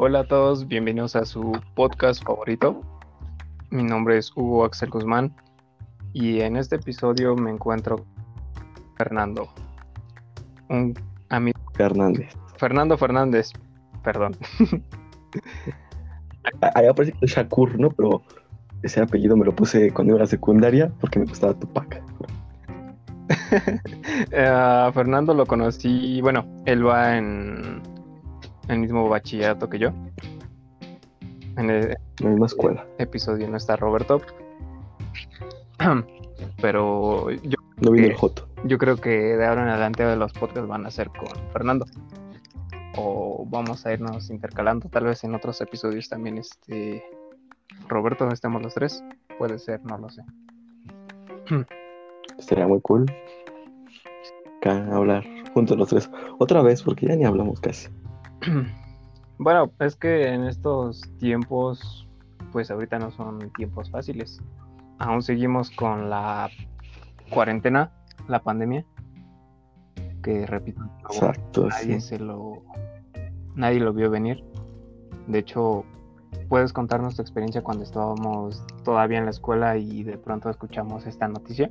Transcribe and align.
Hola 0.00 0.20
a 0.20 0.24
todos, 0.28 0.68
bienvenidos 0.68 1.16
a 1.16 1.24
su 1.24 1.60
podcast 1.74 2.22
favorito. 2.22 2.80
Mi 3.70 3.82
nombre 3.82 4.16
es 4.16 4.30
Hugo 4.36 4.64
Axel 4.64 4.90
Guzmán 4.90 5.34
y 6.12 6.40
en 6.40 6.56
este 6.56 6.76
episodio 6.76 7.34
me 7.34 7.50
encuentro 7.50 8.06
Fernando, 8.96 9.48
un 10.68 10.94
amigo. 11.30 11.58
Fernández. 11.74 12.32
Fernando 12.58 12.96
Fernández, 12.96 13.50
perdón. 14.04 14.36
Ahí 16.76 16.86
aparece 16.86 17.16
Shakur, 17.22 17.76
¿no? 17.80 17.90
Pero 17.90 18.22
ese 18.84 19.00
apellido 19.00 19.36
me 19.36 19.46
lo 19.46 19.52
puse 19.52 19.92
cuando 19.92 20.12
iba 20.12 20.20
a 20.20 20.22
la 20.22 20.28
secundaria 20.28 20.92
porque 21.00 21.18
me 21.18 21.24
gustaba 21.24 21.54
Tupac. 21.54 22.00
uh, 24.30 24.92
Fernando 24.92 25.34
lo 25.34 25.44
conocí, 25.44 26.20
bueno, 26.20 26.46
él 26.66 26.86
va 26.86 27.16
en 27.16 27.82
el 28.68 28.78
mismo 28.78 29.08
bachillerato 29.08 29.68
que 29.68 29.78
yo. 29.78 29.90
En 31.56 31.70
el, 31.70 31.96
la 32.20 32.28
misma 32.28 32.46
escuela. 32.46 32.86
Episodio 32.98 33.48
no 33.48 33.56
está 33.56 33.76
Roberto. 33.76 34.20
Pero 36.60 37.30
yo. 37.30 37.58
No 37.80 37.92
vino 37.92 38.06
el 38.06 38.14
Joto. 38.14 38.48
Yo 38.64 38.78
creo 38.78 38.96
que 38.96 39.10
de 39.10 39.46
ahora 39.46 39.62
en 39.62 39.68
adelante 39.68 40.16
los 40.16 40.32
podcasts 40.32 40.68
van 40.68 40.86
a 40.86 40.90
ser 40.90 41.08
con 41.08 41.28
Fernando. 41.52 41.86
O 42.96 43.46
vamos 43.48 43.86
a 43.86 43.92
irnos 43.92 44.30
intercalando. 44.30 44.88
Tal 44.88 45.04
vez 45.04 45.22
en 45.24 45.34
otros 45.34 45.60
episodios 45.60 46.08
también 46.08 46.38
este. 46.38 47.04
Roberto, 47.88 48.28
estemos 48.28 48.62
los 48.62 48.74
tres. 48.74 49.04
Puede 49.38 49.58
ser, 49.58 49.84
no 49.84 49.98
lo 49.98 50.10
sé. 50.10 50.22
Sería 52.38 52.66
muy 52.66 52.80
cool. 52.80 53.06
Acá 54.58 54.86
hablar 54.92 55.24
juntos 55.54 55.76
los 55.76 55.88
tres. 55.88 56.10
Otra 56.38 56.62
vez, 56.62 56.82
porque 56.82 57.06
ya 57.06 57.16
ni 57.16 57.24
hablamos 57.24 57.60
casi. 57.60 57.88
Bueno, 59.38 59.70
es 59.78 59.94
que 59.94 60.34
en 60.34 60.44
estos 60.44 61.00
tiempos, 61.18 62.08
pues 62.50 62.72
ahorita 62.72 62.98
no 62.98 63.12
son 63.12 63.52
tiempos 63.56 63.88
fáciles. 63.88 64.42
Aún 64.98 65.22
seguimos 65.22 65.70
con 65.70 66.10
la 66.10 66.50
cuarentena, 67.30 67.92
la 68.26 68.42
pandemia. 68.42 68.84
Que 70.24 70.44
repito, 70.44 70.82
Exacto, 71.08 71.68
nadie 71.68 72.00
se 72.00 72.18
lo 72.18 72.62
nadie 73.54 73.78
lo 73.78 73.92
vio 73.92 74.10
venir. 74.10 74.42
De 75.28 75.38
hecho, 75.38 75.84
¿puedes 76.48 76.72
contarnos 76.72 77.14
tu 77.14 77.22
experiencia 77.22 77.62
cuando 77.62 77.84
estábamos 77.84 78.64
todavía 78.82 79.18
en 79.18 79.24
la 79.26 79.30
escuela 79.30 79.76
y 79.76 80.02
de 80.02 80.18
pronto 80.18 80.50
escuchamos 80.50 81.06
esta 81.06 81.28
noticia? 81.28 81.70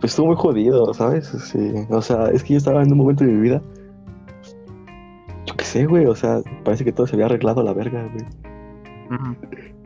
Pues 0.00 0.10
estuvo 0.10 0.26
muy 0.26 0.36
jodido, 0.36 0.92
¿sabes? 0.92 1.28
Sí. 1.28 1.72
O 1.90 2.02
sea, 2.02 2.26
es 2.30 2.42
que 2.42 2.54
yo 2.54 2.58
estaba 2.58 2.82
en 2.82 2.90
un 2.90 2.98
momento 2.98 3.22
de 3.22 3.30
mi 3.30 3.40
vida 3.40 3.62
sé, 5.72 5.86
güey, 5.86 6.06
o 6.06 6.14
sea, 6.14 6.42
parece 6.64 6.84
que 6.84 6.92
todo 6.92 7.06
se 7.06 7.14
había 7.14 7.26
arreglado 7.26 7.62
a 7.62 7.64
la 7.64 7.72
verga, 7.72 8.02
güey. 8.12 8.24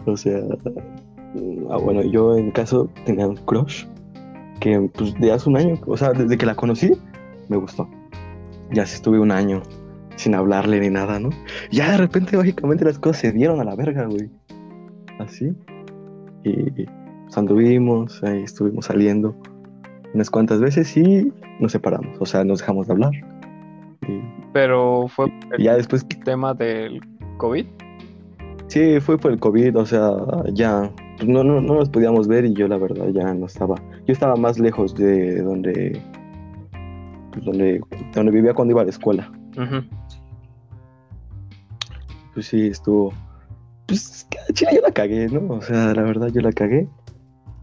O 0.05 0.17
sea, 0.17 0.41
ah, 1.70 1.77
bueno, 1.77 2.03
yo 2.03 2.37
en 2.37 2.51
caso 2.51 2.89
tenía 3.05 3.27
un 3.27 3.37
crush 3.37 3.84
que 4.61 4.91
pues 4.95 5.15
de 5.15 5.33
hace 5.33 5.48
un 5.48 5.56
año, 5.56 5.78
o 5.87 5.97
sea, 5.97 6.12
desde 6.12 6.37
que 6.37 6.47
la 6.47 6.55
conocí, 6.55 6.93
me 7.48 7.56
gustó. 7.56 7.89
Ya 8.73 8.83
estuve 8.83 9.20
un 9.20 9.31
año 9.31 9.62
sin 10.17 10.34
hablarle 10.34 10.81
ni 10.81 10.91
nada, 10.91 11.20
¿no? 11.20 11.31
Ya 11.70 11.93
de 11.93 11.98
repente, 11.98 12.37
lógicamente, 12.37 12.84
las 12.84 12.98
cosas 12.98 13.19
se 13.19 13.33
dieron 13.33 13.61
a 13.61 13.65
la 13.65 13.77
verga, 13.77 14.06
güey. 14.06 14.28
Así. 15.19 15.55
Y 16.43 16.71
pues, 16.71 17.37
anduvimos, 17.37 18.23
ahí 18.25 18.43
estuvimos 18.43 18.87
saliendo 18.87 19.37
unas 20.15 20.31
cuantas 20.31 20.61
veces 20.61 20.97
y 20.97 21.33
nos 21.61 21.73
separamos, 21.73 22.17
o 22.19 22.27
sea, 22.27 22.45
nos 22.45 22.61
dejamos 22.61 22.87
de 22.87 22.93
hablar. 22.93 23.12
Pero 24.57 25.07
fue 25.09 25.27
el 25.53 25.62
ya 25.62 25.77
después 25.77 26.07
tema 26.25 26.55
del 26.55 27.03
COVID. 27.37 27.67
Sí, 28.69 29.00
fue 29.00 29.19
por 29.19 29.33
el 29.33 29.39
COVID, 29.39 29.77
o 29.77 29.84
sea, 29.84 30.12
ya 30.55 30.91
pues, 31.19 31.28
no, 31.28 31.44
no, 31.44 31.61
no 31.61 31.75
nos 31.75 31.91
podíamos 31.91 32.27
ver 32.27 32.47
y 32.47 32.55
yo 32.55 32.67
la 32.67 32.78
verdad 32.78 33.09
ya 33.11 33.34
no 33.34 33.44
estaba. 33.44 33.75
Yo 34.06 34.15
estaba 34.15 34.34
más 34.34 34.59
lejos 34.59 34.94
de 34.94 35.43
donde 35.43 36.00
pues, 37.33 37.44
donde, 37.44 37.83
donde 38.15 38.33
vivía 38.33 38.55
cuando 38.55 38.72
iba 38.72 38.81
a 38.81 38.84
la 38.84 38.91
escuela. 38.93 39.31
Pues 42.33 42.47
sí, 42.47 42.69
estuvo. 42.69 43.12
Pues 43.84 44.27
chile, 44.55 44.71
yo 44.77 44.81
la 44.81 44.91
cagué, 44.91 45.28
¿no? 45.28 45.56
O 45.56 45.61
sea, 45.61 45.93
la 45.93 46.00
verdad 46.00 46.28
yo 46.28 46.41
la 46.41 46.53
cagué. 46.53 46.88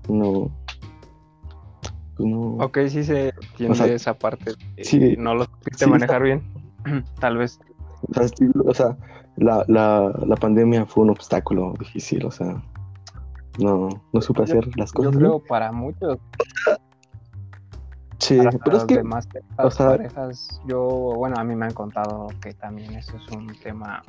No. 0.07 0.51
Pues 2.15 2.29
no. 2.29 2.57
Ok, 2.57 2.77
sí 2.87 3.03
se 3.03 3.33
entiende 3.57 3.95
esa 3.95 4.13
parte. 4.13 4.51
Sí, 4.77 5.15
no 5.17 5.33
lo 5.33 5.45
supiste 5.45 5.87
manejar 5.87 6.21
bien. 6.21 6.52
Tal 7.19 7.37
vez. 7.37 7.59
O 8.65 8.73
sea, 8.73 8.97
la, 9.37 9.63
la, 9.67 10.11
la, 10.25 10.35
pandemia 10.35 10.85
fue 10.85 11.03
un 11.03 11.11
obstáculo 11.11 11.73
difícil, 11.79 12.25
o 12.25 12.31
sea, 12.31 12.61
no, 13.59 13.89
no 14.11 14.21
supe 14.21 14.43
hacer 14.43 14.67
las 14.77 14.91
cosas. 14.91 15.13
Yo 15.13 15.19
creo 15.19 15.39
para 15.39 15.71
muchos. 15.71 16.19
Sí, 18.19 18.39
pero 18.63 18.77
es 18.77 18.85
que. 18.85 18.97
Demás, 18.97 19.27
o 19.57 19.71
sea, 19.71 19.89
parejas, 19.89 20.61
yo, 20.65 20.79
bueno, 21.17 21.35
a 21.37 21.43
mí 21.43 21.55
me 21.55 21.65
han 21.65 21.73
contado 21.73 22.27
que 22.41 22.53
también 22.53 22.93
eso 22.95 23.17
es 23.17 23.27
un 23.35 23.47
tema, 23.61 24.03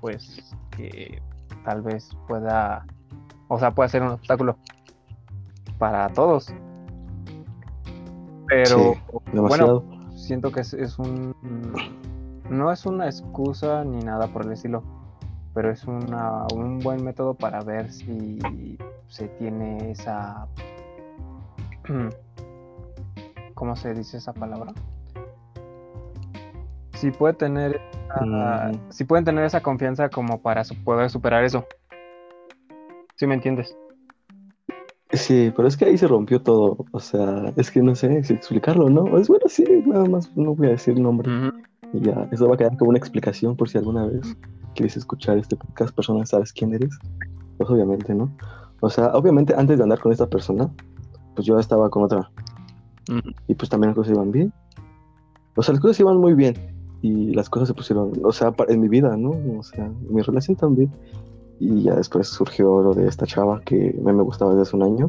pues, 0.00 0.54
que 0.70 1.22
tal 1.64 1.82
vez 1.82 2.10
pueda, 2.26 2.84
o 3.48 3.58
sea, 3.58 3.70
puede 3.70 3.88
ser 3.88 4.02
un 4.02 4.10
obstáculo 4.10 4.56
para 5.78 6.08
todos. 6.10 6.52
Pero, 8.48 8.94
bueno, 9.32 9.97
siento 10.18 10.50
que 10.52 10.60
es, 10.60 10.98
un 10.98 11.34
no 12.50 12.72
es 12.72 12.86
una 12.86 13.06
excusa 13.06 13.84
ni 13.84 14.02
nada 14.02 14.26
por 14.28 14.44
el 14.44 14.52
estilo, 14.52 14.82
pero 15.54 15.70
es 15.70 15.84
una, 15.84 16.46
un 16.54 16.80
buen 16.80 17.04
método 17.04 17.34
para 17.34 17.62
ver 17.62 17.90
si 17.90 18.38
se 19.06 19.28
tiene 19.28 19.92
esa... 19.92 20.46
¿Cómo 23.54 23.76
se 23.76 23.94
dice 23.94 24.18
esa 24.18 24.32
palabra? 24.32 24.72
Si 26.94 27.10
puede 27.10 27.34
tener... 27.34 27.80
Si 28.90 29.04
pueden 29.04 29.24
tener 29.24 29.44
esa 29.44 29.60
confianza 29.62 30.08
como 30.08 30.40
para 30.42 30.62
poder 30.84 31.10
superar 31.10 31.44
eso. 31.44 31.64
¿Sí 33.14 33.26
me 33.26 33.34
entiendes? 33.34 33.76
Sí, 35.12 35.52
pero 35.56 35.66
es 35.66 35.76
que 35.76 35.86
ahí 35.86 35.96
se 35.96 36.06
rompió 36.06 36.42
todo. 36.42 36.84
O 36.92 37.00
sea, 37.00 37.52
es 37.56 37.70
que 37.70 37.82
no 37.82 37.94
sé 37.94 38.22
si 38.24 38.34
explicarlo, 38.34 38.90
¿no? 38.90 39.16
Es 39.16 39.28
bueno, 39.28 39.44
sí, 39.48 39.64
nada 39.86 40.04
más 40.04 40.34
no 40.36 40.54
voy 40.54 40.68
a 40.68 40.70
decir 40.70 40.98
nombre. 41.00 41.30
Y 41.92 42.00
ya, 42.00 42.28
eso 42.30 42.46
va 42.46 42.54
a 42.54 42.58
quedar 42.58 42.76
como 42.76 42.90
una 42.90 42.98
explicación 42.98 43.56
por 43.56 43.68
si 43.68 43.78
alguna 43.78 44.06
vez 44.06 44.36
quieres 44.74 44.96
escuchar 44.96 45.38
este 45.38 45.56
podcast, 45.56 45.94
persona, 45.94 46.26
sabes 46.26 46.52
quién 46.52 46.74
eres. 46.74 46.90
Pues 47.56 47.70
obviamente, 47.70 48.14
¿no? 48.14 48.30
O 48.80 48.90
sea, 48.90 49.08
obviamente 49.14 49.54
antes 49.56 49.78
de 49.78 49.82
andar 49.82 49.98
con 49.98 50.12
esta 50.12 50.26
persona, 50.26 50.70
pues 51.34 51.46
yo 51.46 51.58
estaba 51.58 51.88
con 51.88 52.04
otra. 52.04 52.30
Y 53.46 53.54
pues 53.54 53.70
también 53.70 53.88
las 53.90 53.96
cosas 53.96 54.14
iban 54.14 54.30
bien. 54.30 54.52
O 55.56 55.62
sea, 55.62 55.72
las 55.72 55.80
cosas 55.80 55.98
iban 56.00 56.18
muy 56.18 56.34
bien. 56.34 56.54
Y 57.00 57.32
las 57.32 57.48
cosas 57.48 57.68
se 57.68 57.74
pusieron, 57.74 58.12
o 58.22 58.32
sea, 58.32 58.52
en 58.68 58.80
mi 58.80 58.88
vida, 58.88 59.16
¿no? 59.16 59.30
O 59.58 59.62
sea, 59.62 59.90
mi 60.10 60.20
relación 60.20 60.56
también. 60.56 60.90
Y 61.60 61.82
ya 61.82 61.96
después 61.96 62.28
surgió 62.28 62.82
lo 62.82 62.94
de 62.94 63.08
esta 63.08 63.26
chava 63.26 63.60
que 63.62 63.94
me, 64.02 64.12
me 64.12 64.22
gustaba 64.22 64.52
desde 64.52 64.62
hace 64.62 64.76
un 64.76 64.84
año. 64.84 65.08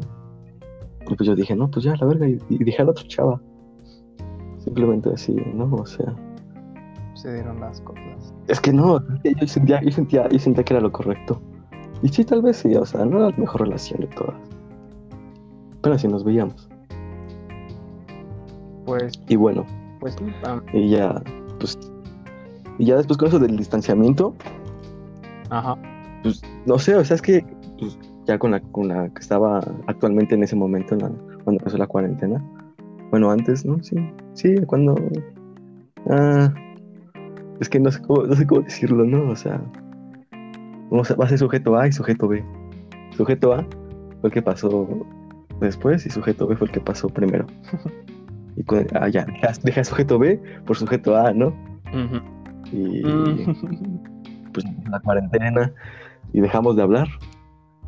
Y 1.08 1.14
pues 1.14 1.26
yo 1.26 1.34
dije, 1.34 1.54
no, 1.54 1.70
pues 1.70 1.84
ya, 1.84 1.94
la 1.96 2.06
verga. 2.06 2.28
Y, 2.28 2.38
dije 2.48 2.82
a 2.82 2.84
la 2.84 2.90
otra 2.90 3.06
chava. 3.06 3.40
Simplemente 4.58 5.10
así, 5.12 5.34
¿no? 5.54 5.72
O 5.72 5.86
sea. 5.86 6.14
Se 7.14 7.32
dieron 7.32 7.60
las 7.60 7.80
cosas. 7.82 8.34
Es 8.48 8.60
que 8.60 8.72
no, 8.72 9.00
yo 9.24 9.46
sentía, 9.46 9.80
yo 9.82 9.90
sentía, 9.90 10.28
yo 10.28 10.38
sentía 10.38 10.64
que 10.64 10.74
era 10.74 10.80
lo 10.80 10.90
correcto. 10.90 11.40
Y 12.02 12.08
sí, 12.08 12.24
tal 12.24 12.42
vez 12.42 12.56
sí, 12.58 12.74
o 12.74 12.84
sea, 12.84 13.04
no 13.04 13.18
era 13.18 13.30
la 13.30 13.36
mejor 13.36 13.62
relación 13.62 14.00
de 14.00 14.06
todas. 14.08 14.36
Pero 15.82 15.94
así 15.94 16.08
nos 16.08 16.24
veíamos. 16.24 16.68
Pues. 18.86 19.12
Y 19.28 19.36
bueno. 19.36 19.64
Pues 20.00 20.16
Y 20.72 20.90
ya, 20.90 21.22
pues. 21.58 21.78
Y 22.78 22.86
ya 22.86 22.96
después 22.96 23.18
con 23.18 23.28
eso 23.28 23.38
del 23.38 23.56
distanciamiento. 23.56 24.34
Ajá 25.50 25.76
pues 26.22 26.42
no 26.66 26.78
sé, 26.78 26.94
o 26.94 27.04
sea, 27.04 27.16
es 27.16 27.22
que 27.22 27.44
pues, 27.78 27.98
ya 28.26 28.38
con 28.38 28.52
la, 28.52 28.60
con 28.60 28.88
la 28.88 29.08
que 29.08 29.20
estaba 29.20 29.60
actualmente 29.86 30.34
en 30.34 30.42
ese 30.42 30.56
momento, 30.56 30.96
cuando 30.98 31.52
empezó 31.52 31.78
la 31.78 31.86
cuarentena, 31.86 32.42
bueno, 33.10 33.30
antes, 33.30 33.64
¿no? 33.64 33.82
Sí, 33.82 33.96
sí, 34.34 34.54
cuando... 34.66 34.94
Ah, 36.08 36.52
es 37.60 37.68
que 37.68 37.80
no 37.80 37.90
sé, 37.90 38.00
cómo, 38.02 38.24
no 38.24 38.34
sé 38.34 38.46
cómo 38.46 38.62
decirlo, 38.62 39.04
¿no? 39.04 39.30
O 39.30 39.36
sea, 39.36 39.60
va 40.92 41.24
a 41.24 41.28
ser 41.28 41.38
sujeto 41.38 41.76
A 41.76 41.88
y 41.88 41.92
sujeto 41.92 42.28
B. 42.28 42.44
Sujeto 43.16 43.52
A 43.52 43.66
fue 44.20 44.28
el 44.28 44.32
que 44.32 44.42
pasó 44.42 45.06
después 45.60 46.06
y 46.06 46.10
sujeto 46.10 46.46
B 46.46 46.56
fue 46.56 46.68
el 46.68 46.72
que 46.72 46.80
pasó 46.80 47.08
primero. 47.08 47.46
y 48.56 48.64
ah, 48.94 49.08
ya, 49.08 49.26
deja, 49.62 49.84
sujeto 49.84 50.18
B 50.18 50.40
por 50.66 50.76
sujeto 50.76 51.16
A, 51.16 51.32
¿no? 51.32 51.54
Y 52.72 53.02
mm. 53.04 54.52
pues 54.52 54.64
la 54.88 55.00
cuarentena 55.00 55.72
y 56.32 56.40
dejamos 56.40 56.76
de 56.76 56.82
hablar. 56.82 57.08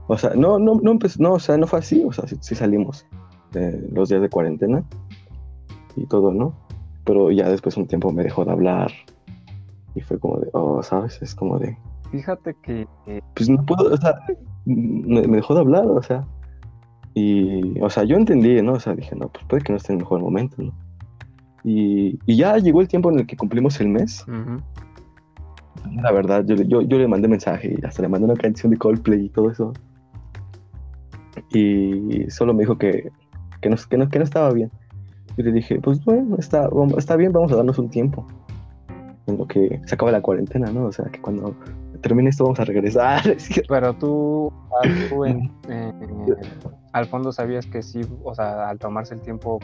O 0.08 0.18
sea, 0.18 0.30
no, 0.34 0.58
no, 0.58 0.80
no, 0.82 0.98
no, 1.18 1.32
o 1.32 1.38
sea, 1.38 1.56
no 1.56 1.66
fue 1.66 1.78
así, 1.78 2.04
o 2.04 2.12
sea, 2.12 2.24
sí, 2.26 2.54
salimos 2.54 3.06
de 3.52 3.88
los 3.92 4.08
días 4.08 4.20
de 4.20 4.28
cuarentena 4.28 4.84
y 5.96 6.06
todo, 6.06 6.32
¿no? 6.32 6.54
Pero 7.04 7.30
ya 7.30 7.48
después 7.48 7.76
un 7.76 7.86
tiempo 7.86 8.12
me 8.12 8.22
dejó 8.22 8.44
de 8.44 8.52
hablar 8.52 8.92
Y 9.94 10.00
fue 10.00 10.18
como 10.18 10.38
de, 10.38 10.48
oh, 10.52 10.82
¿sabes? 10.82 11.20
Es 11.20 11.34
como 11.34 11.58
de... 11.58 11.76
Fíjate 12.10 12.54
que... 12.62 12.86
Pues 13.34 13.48
no 13.48 13.64
puedo, 13.64 13.92
o 13.92 13.96
sea, 13.96 14.14
me, 14.64 15.22
dejó 15.22 15.54
de 15.54 15.60
hablar, 15.60 15.86
o 15.86 16.02
sea. 16.02 16.26
Y, 17.14 17.78
o 17.80 17.90
sea, 17.90 18.04
yo 18.04 18.16
entendí, 18.16 18.60
¿no? 18.62 18.74
O 18.74 18.80
sea, 18.80 18.94
dije, 18.94 19.14
no, 19.16 19.28
pues 19.28 19.44
puede 19.46 19.62
que 19.62 19.72
no 19.72 19.76
esté 19.76 19.92
en 19.92 19.98
el 19.98 20.04
mejor 20.04 20.20
momento, 20.20 20.62
¿no? 20.62 20.72
Y, 21.64 22.18
y 22.26 22.36
ya 22.36 22.56
llegó 22.58 22.80
el 22.80 22.88
tiempo 22.88 23.10
en 23.10 23.20
el 23.20 23.26
que 23.26 23.36
cumplimos 23.36 23.80
el 23.80 23.88
mes. 23.88 24.24
La 26.02 26.12
verdad, 26.12 26.44
yo, 26.44 26.56
yo, 26.56 26.82
yo, 26.82 26.98
le 26.98 27.08
mandé 27.08 27.28
mensaje 27.28 27.76
y 27.78 27.84
hasta 27.84 28.02
le 28.02 28.08
mandé 28.08 28.26
una 28.26 28.36
canción 28.36 28.70
de 28.70 28.78
Coldplay 28.78 29.26
y 29.26 29.28
todo 29.28 29.50
eso. 29.50 29.72
Y 31.50 32.30
solo 32.30 32.54
me 32.54 32.60
dijo 32.60 32.78
que, 32.78 33.10
que, 33.60 33.69
no, 33.69 33.76
que, 33.88 33.98
no, 33.98 34.08
que 34.08 34.19
no 34.19 34.24
estaba 34.24 34.52
bien. 34.52 34.70
Y 35.36 35.42
le 35.42 35.52
dije, 35.52 35.80
pues 35.80 36.04
bueno, 36.04 36.36
está, 36.38 36.69
está 36.96 37.16
bien, 37.16 37.32
vamos 37.32 37.52
a 37.52 37.56
darnos 37.56 37.78
un 37.78 37.88
tiempo. 37.88 38.26
En 39.26 39.38
lo 39.38 39.46
que 39.46 39.80
se 39.86 39.94
acaba 39.94 40.10
la 40.12 40.20
cuarentena, 40.20 40.70
¿no? 40.72 40.86
O 40.86 40.92
sea, 40.92 41.06
que 41.06 41.20
cuando 41.20 41.54
termine 42.02 42.28
esto 42.28 42.44
vamos 42.44 42.60
a 42.60 42.64
regresar. 42.64 43.22
Pero 43.69 43.94
tú, 43.94 44.52
al 46.92 47.06
fondo 47.06 47.32
sabías 47.32 47.66
que 47.66 47.82
sí, 47.82 48.02
o 48.24 48.34
sea, 48.34 48.69
al 48.69 48.78
tomarse 48.78 49.14
el 49.14 49.20
tiempo, 49.20 49.60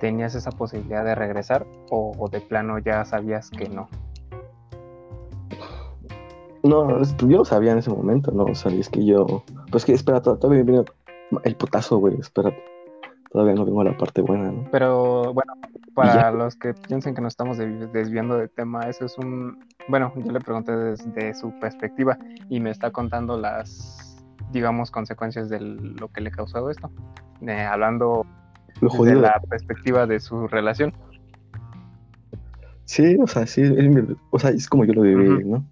¿tenías 0.00 0.34
esa 0.34 0.50
posibilidad 0.50 1.04
de 1.04 1.14
regresar 1.14 1.66
o, 1.90 2.28
de 2.30 2.40
plano 2.40 2.78
ya 2.78 3.04
sabías 3.04 3.50
que 3.50 3.68
no? 3.68 3.88
No, 6.68 7.02
yo 7.02 7.38
lo 7.38 7.44
sabía 7.44 7.72
en 7.72 7.78
ese 7.78 7.90
momento, 7.90 8.30
¿no? 8.32 8.44
O 8.44 8.54
sea, 8.54 8.72
es 8.72 8.88
que 8.88 9.04
yo... 9.04 9.42
Pues 9.70 9.84
que, 9.84 9.92
espera, 9.92 10.20
todavía 10.20 10.62
viene 10.62 10.84
el 11.44 11.56
putazo, 11.56 11.98
güey, 11.98 12.18
espérate 12.18 12.62
todavía 13.36 13.54
no 13.54 13.66
tengo 13.66 13.84
la 13.84 13.96
parte 13.96 14.22
buena, 14.22 14.50
¿no? 14.50 14.66
Pero 14.72 15.34
bueno, 15.34 15.52
para 15.94 16.30
los 16.30 16.56
que 16.56 16.72
piensen 16.72 17.14
que 17.14 17.20
nos 17.20 17.34
estamos 17.34 17.58
desviando 17.58 18.38
de 18.38 18.48
tema, 18.48 18.88
eso 18.88 19.04
es 19.04 19.18
un... 19.18 19.62
Bueno, 19.88 20.10
yo 20.16 20.32
le 20.32 20.40
pregunté 20.40 20.74
desde 20.74 21.34
su 21.34 21.52
perspectiva 21.60 22.16
y 22.48 22.60
me 22.60 22.70
está 22.70 22.90
contando 22.90 23.38
las, 23.38 24.24
digamos, 24.52 24.90
consecuencias 24.90 25.50
de 25.50 25.60
lo 25.60 26.08
que 26.08 26.22
le 26.22 26.30
causó 26.30 26.70
esto, 26.70 26.90
eh, 27.42 27.60
hablando 27.60 28.24
de 28.80 29.14
la 29.16 29.38
perspectiva 29.50 30.06
de 30.06 30.18
su 30.18 30.48
relación. 30.48 30.94
Sí, 32.84 33.18
o 33.20 33.26
sea, 33.26 33.46
sí, 33.46 33.60
es, 33.60 34.16
o 34.30 34.38
sea, 34.38 34.48
es 34.48 34.66
como 34.66 34.86
yo 34.86 34.94
lo 34.94 35.02
viví, 35.02 35.44
¿no? 35.44 35.62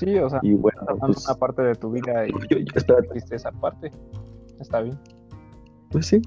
Sí, 0.00 0.18
o 0.18 0.30
sea, 0.30 0.40
y 0.42 0.54
bueno, 0.54 0.80
pues, 0.98 1.26
una 1.26 1.34
parte 1.36 1.62
de 1.62 1.74
tu 1.74 1.90
vida 1.90 2.26
y 2.26 2.32
yo, 2.50 2.56
esa 3.30 3.52
parte. 3.52 3.92
Está 4.58 4.80
bien. 4.80 4.98
Pues 5.90 6.06
sí, 6.06 6.22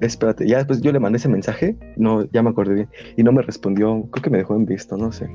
espérate, 0.00 0.46
ya 0.46 0.58
después 0.58 0.80
yo 0.80 0.92
le 0.92 1.00
mandé 1.00 1.18
ese 1.18 1.28
mensaje, 1.28 1.76
no, 1.96 2.24
ya 2.30 2.42
me 2.42 2.50
acordé 2.50 2.74
bien, 2.74 2.88
y 3.16 3.22
no 3.22 3.32
me 3.32 3.42
respondió, 3.42 4.02
creo 4.10 4.22
que 4.22 4.30
me 4.30 4.38
dejó 4.38 4.54
en 4.54 4.66
visto, 4.66 4.96
no 4.96 5.12
sé. 5.12 5.30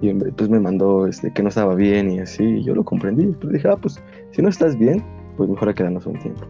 Y 0.00 0.12
después 0.12 0.50
me 0.50 0.60
mandó 0.60 1.06
este, 1.06 1.32
que 1.32 1.42
no 1.42 1.48
estaba 1.48 1.74
bien 1.74 2.10
y 2.10 2.20
así, 2.20 2.44
y 2.44 2.64
yo 2.64 2.74
lo 2.74 2.84
comprendí. 2.84 3.26
Pues 3.26 3.54
dije, 3.54 3.68
ah, 3.68 3.76
pues 3.76 4.02
si 4.32 4.42
no 4.42 4.48
estás 4.48 4.76
bien, 4.76 5.02
pues 5.36 5.48
mejor 5.48 5.68
a 5.68 5.74
quedarnos 5.74 6.04
un 6.06 6.18
tiempo. 6.18 6.44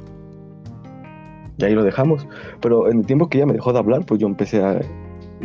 Y 1.59 1.65
ahí 1.65 1.75
lo 1.75 1.85
dejamos. 1.85 2.27
Pero 2.61 2.91
en 2.91 3.01
el 3.01 3.07
tiempo 3.07 3.29
que 3.29 3.39
ella 3.39 3.47
me 3.47 3.53
dejó 3.53 3.73
de 3.73 3.79
hablar, 3.79 4.05
pues 4.07 4.21
yo 4.21 4.27
empecé 4.27 4.65
a. 4.65 4.81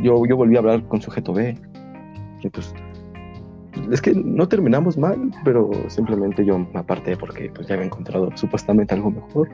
Yo, 0.01 0.25
yo 0.25 0.37
volví 0.37 0.55
a 0.55 0.59
hablar 0.59 0.87
con 0.87 1.01
sujeto 1.01 1.33
B. 1.33 1.55
Y 2.41 2.49
pues. 2.49 2.73
Es 3.91 4.01
que 4.01 4.13
no 4.13 4.47
terminamos 4.47 4.97
mal, 4.97 5.31
pero 5.43 5.69
simplemente 5.87 6.43
yo 6.43 6.57
me 6.57 6.79
aparté 6.79 7.15
porque 7.15 7.51
pues, 7.53 7.67
ya 7.67 7.75
había 7.75 7.85
encontrado 7.85 8.29
supuestamente 8.35 8.93
algo 8.93 9.11
mejor 9.11 9.49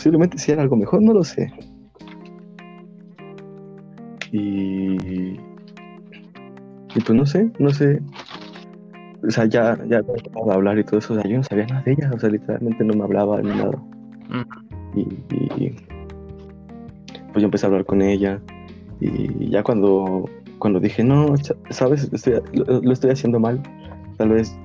posiblemente 0.00 0.38
si 0.38 0.50
era 0.50 0.62
algo 0.62 0.76
mejor, 0.76 1.02
no 1.02 1.12
lo 1.12 1.22
sé. 1.22 1.52
Y, 4.32 4.96
y 5.34 7.00
pues 7.04 7.10
no 7.10 7.26
sé, 7.26 7.50
no 7.58 7.68
sé. 7.68 8.00
O 9.22 9.30
sea, 9.30 9.44
ya, 9.44 9.78
ya 9.86 9.98
a 9.98 10.54
hablar 10.54 10.78
y 10.78 10.84
todo 10.84 11.00
eso, 11.00 11.12
o 11.12 11.20
sea, 11.20 11.30
yo 11.30 11.36
no 11.36 11.42
sabía 11.42 11.66
nada 11.66 11.82
de 11.82 11.92
ella, 11.92 12.10
o 12.14 12.18
sea, 12.18 12.30
literalmente 12.30 12.82
no 12.82 12.94
me 12.94 13.04
hablaba 13.04 13.42
ni 13.42 13.50
nada. 13.50 13.76
Mm. 14.30 14.98
Y, 14.98 15.76
pues 17.32 17.42
yo 17.42 17.44
empecé 17.44 17.66
a 17.66 17.68
hablar 17.68 17.84
con 17.84 18.00
ella 18.00 18.40
y 19.00 19.50
ya 19.50 19.62
cuando, 19.62 20.24
cuando 20.60 20.78
dije, 20.78 21.02
no, 21.02 21.34
sabes, 21.70 22.08
lo, 22.52 22.92
estoy 22.92 23.10
haciendo 23.10 23.40
mal, 23.40 23.60
tal 24.18 24.28
vez, 24.28 24.56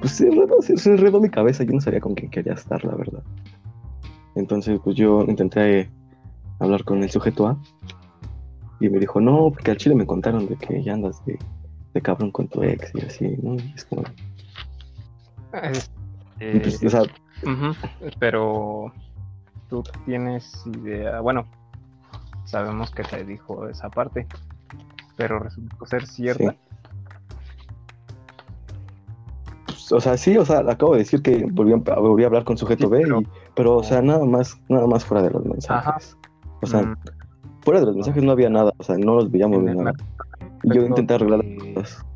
pues 0.00 0.12
se 0.12 0.26
enredó, 0.26 0.60
se 0.60 0.90
enredó 0.90 1.20
mi 1.20 1.28
cabeza, 1.28 1.62
yo 1.62 1.72
no 1.74 1.80
sabía 1.80 2.00
con 2.00 2.14
quién 2.14 2.30
quería 2.30 2.54
estar, 2.54 2.82
la 2.84 2.96
verdad. 2.96 3.22
Entonces, 4.34 4.80
pues 4.82 4.96
yo 4.96 5.22
intenté 5.22 5.90
hablar 6.58 6.82
con 6.84 7.02
el 7.02 7.10
sujeto 7.10 7.46
A 7.46 7.58
y 8.80 8.88
me 8.88 8.98
dijo, 8.98 9.20
no, 9.20 9.50
porque 9.52 9.70
al 9.70 9.76
chile 9.76 9.94
me 9.94 10.06
contaron 10.06 10.48
de 10.48 10.56
que 10.56 10.82
ya 10.82 10.94
andas 10.94 11.22
de, 11.26 11.38
cabrón 12.02 12.32
con 12.32 12.48
tu 12.48 12.62
ex 12.64 12.92
y 12.94 13.00
así, 13.02 13.36
¿no? 13.40 13.54
Y 13.54 13.72
es 13.76 13.84
como... 13.84 14.02
Pues, 15.52 16.82
o 16.82 16.90
sea... 16.90 17.02
Pero 18.18 18.92
tú 19.68 19.84
tienes 20.06 20.64
idea, 20.66 21.20
bueno, 21.20 21.46
sabemos 22.46 22.90
que 22.90 23.04
te 23.04 23.24
dijo 23.24 23.68
esa 23.68 23.90
parte, 23.90 24.26
pero 25.16 25.38
resultó 25.38 25.86
ser 25.86 26.06
cierta. 26.06 26.56
o 29.90 30.00
sea, 30.00 30.16
sí, 30.16 30.36
o 30.36 30.44
sea, 30.44 30.60
acabo 30.60 30.92
de 30.92 31.00
decir 31.00 31.22
que 31.22 31.46
volví 31.50 31.72
a, 31.72 32.26
hablar 32.26 32.44
con 32.44 32.56
sujeto 32.56 32.88
B, 32.88 33.04
pero, 33.54 33.76
o 33.76 33.82
sea, 33.82 34.00
nada 34.02 34.24
más, 34.24 34.58
nada 34.68 34.86
más 34.86 35.04
fuera 35.04 35.22
de 35.22 35.30
los 35.30 35.44
mensajes. 35.44 36.16
O 36.62 36.66
sea, 36.66 36.82
mm. 36.82 36.96
fuera 37.62 37.80
de 37.80 37.86
los 37.86 37.96
mensajes 37.96 38.22
no 38.22 38.32
había 38.32 38.48
nada, 38.48 38.72
o 38.76 38.82
sea, 38.82 38.96
no 38.96 39.16
los 39.16 39.30
veíamos 39.30 39.64
de 39.64 39.74
nada. 39.74 39.92
yo 40.64 40.86
intenté 40.86 41.14
arreglar 41.14 41.44
las 41.44 41.74
cosas. 41.74 42.06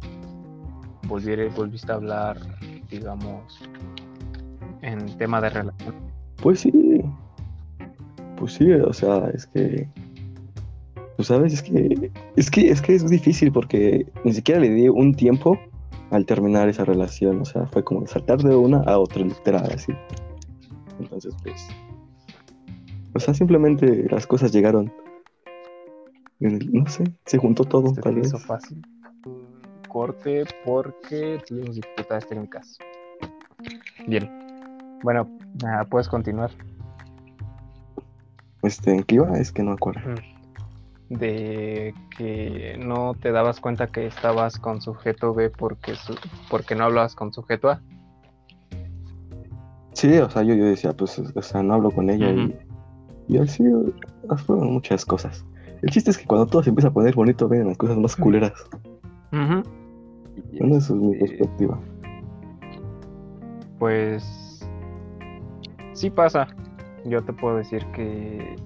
volviste 1.56 1.92
a 1.92 1.96
hablar, 1.96 2.38
digamos, 2.90 3.60
en 4.82 5.18
tema 5.18 5.40
de 5.40 5.50
relación. 5.50 5.94
Pues 6.42 6.60
sí. 6.60 7.02
Pues 8.36 8.52
sí, 8.52 8.70
o 8.72 8.92
sea, 8.92 9.28
es 9.34 9.46
que. 9.46 9.88
Pues 11.18 11.26
sabes, 11.26 11.52
es 11.52 11.62
que. 11.62 12.12
Es 12.36 12.48
que 12.48 12.70
es 12.70 12.80
que 12.80 12.94
es 12.94 13.10
difícil 13.10 13.50
porque 13.50 14.06
ni 14.22 14.32
siquiera 14.32 14.60
le 14.60 14.70
di 14.70 14.88
un 14.88 15.12
tiempo 15.12 15.58
al 16.12 16.24
terminar 16.24 16.68
esa 16.68 16.84
relación. 16.84 17.40
O 17.40 17.44
sea, 17.44 17.66
fue 17.66 17.82
como 17.82 18.06
saltar 18.06 18.38
de 18.38 18.54
una 18.54 18.82
a 18.82 19.00
otra 19.00 19.24
literal, 19.24 19.68
así. 19.74 19.92
Entonces, 21.00 21.34
pues. 21.42 21.66
O 23.14 23.18
sea, 23.18 23.34
simplemente 23.34 24.06
las 24.08 24.28
cosas 24.28 24.52
llegaron. 24.52 24.92
No 26.38 26.86
sé, 26.86 27.02
se 27.26 27.38
juntó 27.38 27.64
todo, 27.64 27.92
se 27.96 28.00
tal 28.00 28.14
vez. 28.14 28.28
Hizo 28.28 28.38
fácil. 28.38 28.80
Corte 29.88 30.44
porque 30.64 31.40
tuvimos 31.48 31.74
dificultades 31.74 32.28
técnicas. 32.28 32.78
Bien. 34.06 34.30
Bueno, 35.02 35.28
puedes 35.90 36.08
continuar. 36.08 36.52
Este, 38.62 38.92
¿en 38.92 39.02
qué 39.02 39.16
iba? 39.16 39.36
Es 39.36 39.50
que 39.50 39.64
no 39.64 39.70
me 39.70 39.74
acuerdo 39.74 40.14
de 41.08 41.94
que 42.16 42.76
no 42.78 43.14
te 43.14 43.32
dabas 43.32 43.60
cuenta 43.60 43.86
que 43.86 44.06
estabas 44.06 44.58
con 44.58 44.80
sujeto 44.80 45.32
B 45.34 45.50
porque, 45.50 45.94
porque 46.50 46.74
no 46.74 46.84
hablabas 46.84 47.14
con 47.14 47.32
sujeto 47.32 47.70
A. 47.70 47.80
Sí, 49.92 50.16
o 50.18 50.30
sea, 50.30 50.42
yo, 50.42 50.54
yo 50.54 50.64
decía, 50.64 50.92
pues, 50.92 51.18
o 51.18 51.42
sea, 51.42 51.62
no 51.62 51.74
hablo 51.74 51.90
con 51.90 52.08
ella 52.10 52.30
y, 52.30 52.56
y 53.26 53.38
así 53.38 53.64
fueron 54.46 54.72
muchas 54.72 55.04
cosas. 55.04 55.44
El 55.82 55.90
chiste 55.90 56.10
es 56.10 56.18
que 56.18 56.26
cuando 56.26 56.46
todo 56.46 56.62
se 56.62 56.70
empieza 56.70 56.88
a 56.88 56.92
poner 56.92 57.14
bonito, 57.14 57.48
ven 57.48 57.68
las 57.68 57.78
cosas 57.78 57.96
más 57.98 58.16
culeras. 58.16 58.52
Bueno, 59.30 60.76
eso 60.76 60.94
es 60.94 61.00
mi 61.00 61.16
perspectiva. 61.16 61.78
Pues 63.78 64.68
sí 65.92 66.10
pasa. 66.10 66.48
Yo 67.04 67.22
te 67.22 67.32
puedo 67.32 67.56
decir 67.56 67.84
que 67.92 68.56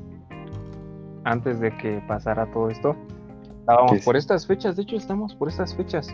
antes 1.25 1.61
de 1.61 1.71
que 1.77 2.03
pasara 2.07 2.47
todo 2.53 2.69
esto. 2.69 2.97
Estábamos 3.61 4.05
por 4.05 4.17
estas 4.17 4.47
fechas, 4.47 4.77
de 4.77 4.83
hecho 4.83 4.97
estamos 4.97 5.35
por 5.35 5.49
estas 5.49 5.75
fechas. 5.75 6.09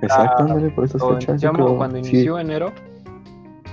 Exacto, 0.00 0.46
ah, 0.48 0.56
por 0.74 0.84
estas 0.84 1.02
fechas. 1.02 1.42
Cuando 1.76 1.98
inició 1.98 2.38
enero, 2.38 2.72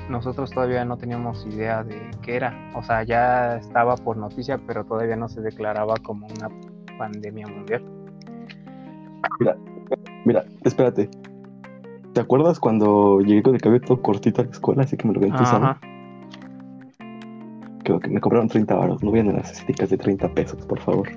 nosotros 0.10 0.52
todavía 0.52 0.84
no 0.86 0.98
teníamos 0.98 1.46
idea 1.46 1.84
de 1.84 2.00
qué 2.22 2.36
era. 2.36 2.54
O 2.76 2.84
sea, 2.84 3.04
ya 3.04 3.58
estaba 3.58 3.96
por 3.96 4.18
noticia, 4.18 4.60
pero 4.68 4.86
todavía 4.86 5.16
no 5.16 5.30
se 5.30 5.42
declaraba 5.42 5.96
como 6.04 6.28
una 6.28 6.50
pandemia 6.98 7.48
mundial. 7.48 7.84
Mira, 9.40 9.56
mira, 10.26 10.46
espérate. 10.64 11.10
¿Te 12.14 12.20
acuerdas 12.20 12.60
cuando 12.60 13.22
llegué 13.22 13.42
con 13.42 13.56
el 13.56 13.62
cabello 13.62 13.86
todo 13.86 14.02
cortito 14.02 14.42
a 14.42 14.46
la 14.46 14.52
escuela, 14.52 14.84
así 14.84 14.98
que 14.98 15.08
me 15.08 15.14
lo 15.14 15.22
ven 17.84 18.00
que 18.00 18.10
me 18.10 18.20
cobraron 18.20 18.48
30 18.48 18.74
baros. 18.76 19.04
No 19.04 19.12
vienen 19.12 19.36
las 19.36 19.52
estéticas 19.52 19.90
de 19.90 19.98
30 19.98 20.34
pesos, 20.34 20.66
por 20.66 20.80
favor. 20.80 21.10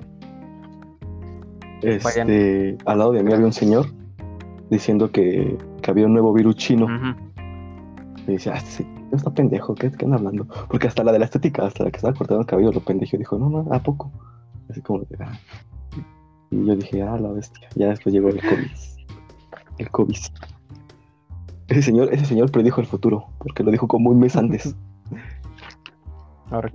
Este, 1.81 2.77
al 2.85 2.97
lado 2.97 3.11
de 3.11 3.23
mí 3.23 3.31
había 3.31 3.45
un 3.45 3.53
señor 3.53 3.87
diciendo 4.69 5.11
que, 5.11 5.57
que 5.81 5.91
había 5.91 6.05
un 6.05 6.13
nuevo 6.13 6.33
virus 6.33 6.55
chino. 6.55 6.87
Y 8.27 8.31
dice, 8.31 8.49
ah, 8.51 8.59
sí, 8.59 8.85
no 9.11 9.17
está 9.17 9.31
pendejo, 9.31 9.75
¿qué, 9.75 9.91
¿qué 9.91 10.05
andan 10.05 10.19
hablando? 10.19 10.47
Porque 10.67 10.87
hasta 10.87 11.03
la 11.03 11.11
de 11.11 11.19
la 11.19 11.25
estética, 11.25 11.65
hasta 11.65 11.83
la 11.83 11.91
que 11.91 11.97
estaba 11.97 12.15
cortando 12.15 12.41
el 12.41 12.47
cabello, 12.47 12.71
lo 12.71 12.79
pendejo, 12.79 13.17
dijo, 13.17 13.37
no, 13.37 13.49
no, 13.49 13.73
¿a 13.73 13.79
poco? 13.79 14.11
Así 14.69 14.81
como, 14.81 15.03
ah. 15.19 15.37
Y 16.49 16.65
yo 16.65 16.75
dije, 16.75 17.03
ah, 17.03 17.17
la 17.19 17.31
bestia. 17.31 17.67
Ya 17.75 17.89
después 17.89 18.13
llegó 18.13 18.29
el 18.29 18.41
COVID. 18.41 18.71
El 19.77 19.91
COVID. 19.91 20.17
Ese 21.67 21.81
señor, 21.81 22.13
ese 22.13 22.25
señor 22.25 22.51
predijo 22.51 22.81
el 22.81 22.87
futuro, 22.87 23.27
porque 23.39 23.63
lo 23.63 23.71
dijo 23.71 23.87
como 23.87 24.09
un 24.09 24.19
mes 24.19 24.35
antes. 24.35 24.75
Ahora, 26.51 26.71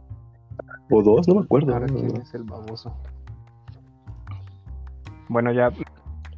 O 0.90 1.02
dos, 1.02 1.28
no 1.28 1.36
me 1.36 1.40
acuerdo. 1.42 1.72
ahora 1.72 1.86
quién 1.86 2.16
es 2.20 2.34
el 2.34 2.44
baboso. 2.44 2.92
Bueno, 5.28 5.52
ya 5.52 5.70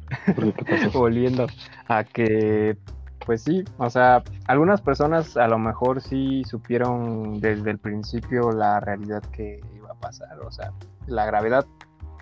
volviendo 0.93 1.47
a 1.87 2.03
que, 2.03 2.77
pues 3.25 3.41
sí, 3.41 3.63
o 3.77 3.89
sea, 3.89 4.23
algunas 4.47 4.81
personas 4.81 5.35
a 5.37 5.47
lo 5.47 5.57
mejor 5.57 6.01
sí 6.01 6.43
supieron 6.43 7.39
desde 7.39 7.71
el 7.71 7.79
principio 7.79 8.51
la 8.51 8.79
realidad 8.79 9.23
que 9.31 9.61
iba 9.75 9.89
a 9.89 9.95
pasar, 9.95 10.39
o 10.39 10.51
sea, 10.51 10.71
la 11.07 11.25
gravedad 11.25 11.65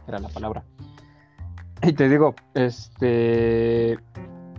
era 0.08 0.20
la 0.20 0.30
palabra. 0.30 0.64
Y 1.84 1.94
te 1.94 2.08
digo, 2.08 2.36
este, 2.54 3.98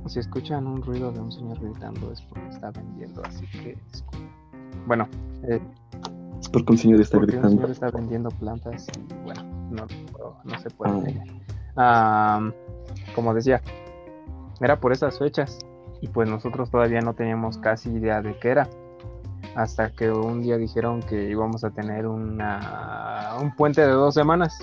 si 0.06 0.18
escuchan 0.18 0.66
un 0.66 0.82
ruido 0.82 1.12
de 1.12 1.20
un 1.20 1.30
señor 1.30 1.60
gritando 1.60 2.12
es 2.12 2.20
porque 2.22 2.48
está 2.48 2.70
vendiendo, 2.72 3.22
así 3.24 3.46
que, 3.46 3.78
bueno, 4.86 5.08
eh, 5.44 5.60
Es 6.42 6.48
porque 6.48 6.72
un 6.72 6.78
señor 6.78 7.00
está 7.00 7.16
porque 7.18 7.36
un 7.36 7.42
gritando. 7.42 7.56
señor 7.56 7.70
está 7.70 7.90
vendiendo 7.90 8.28
plantas 8.30 8.86
y 8.88 9.14
bueno, 9.24 9.42
no, 9.70 9.86
no, 10.44 10.58
se 10.58 10.68
puede 10.70 11.22
Ah. 11.76 12.50
como 13.14 13.32
decía, 13.32 13.62
era 14.60 14.78
por 14.78 14.92
esas 14.92 15.18
fechas 15.18 15.58
y 16.02 16.08
pues 16.08 16.28
nosotros 16.28 16.70
todavía 16.70 17.00
no 17.00 17.14
teníamos 17.14 17.56
casi 17.58 17.90
idea 17.90 18.20
de 18.20 18.38
qué 18.38 18.50
era. 18.50 18.68
Hasta 19.54 19.90
que 19.90 20.10
un 20.10 20.42
día 20.42 20.56
dijeron 20.56 21.00
que 21.00 21.28
íbamos 21.30 21.62
a 21.64 21.70
tener 21.70 22.06
una, 22.06 23.36
un 23.40 23.54
puente 23.54 23.80
de 23.82 23.92
dos 23.92 24.14
semanas. 24.14 24.58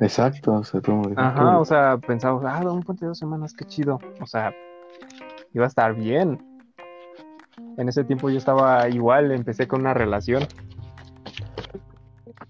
Exacto, 0.00 0.52
o 0.52 0.62
sea, 0.64 0.80
todo 0.80 1.02
Ajá, 1.16 1.58
o 1.58 1.64
sea, 1.64 1.98
pensamos, 1.98 2.44
ah, 2.46 2.60
un 2.70 2.82
puente 2.82 3.04
de 3.04 3.08
dos 3.08 3.18
semanas, 3.18 3.52
qué 3.52 3.64
chido. 3.64 3.98
O 4.20 4.26
sea, 4.26 4.52
iba 5.52 5.64
a 5.64 5.68
estar 5.68 5.94
bien. 5.94 6.38
En 7.78 7.88
ese 7.88 8.04
tiempo 8.04 8.28
yo 8.28 8.36
estaba 8.36 8.88
igual, 8.88 9.30
empecé 9.30 9.66
con 9.66 9.80
una 9.80 9.94
relación. 9.94 10.42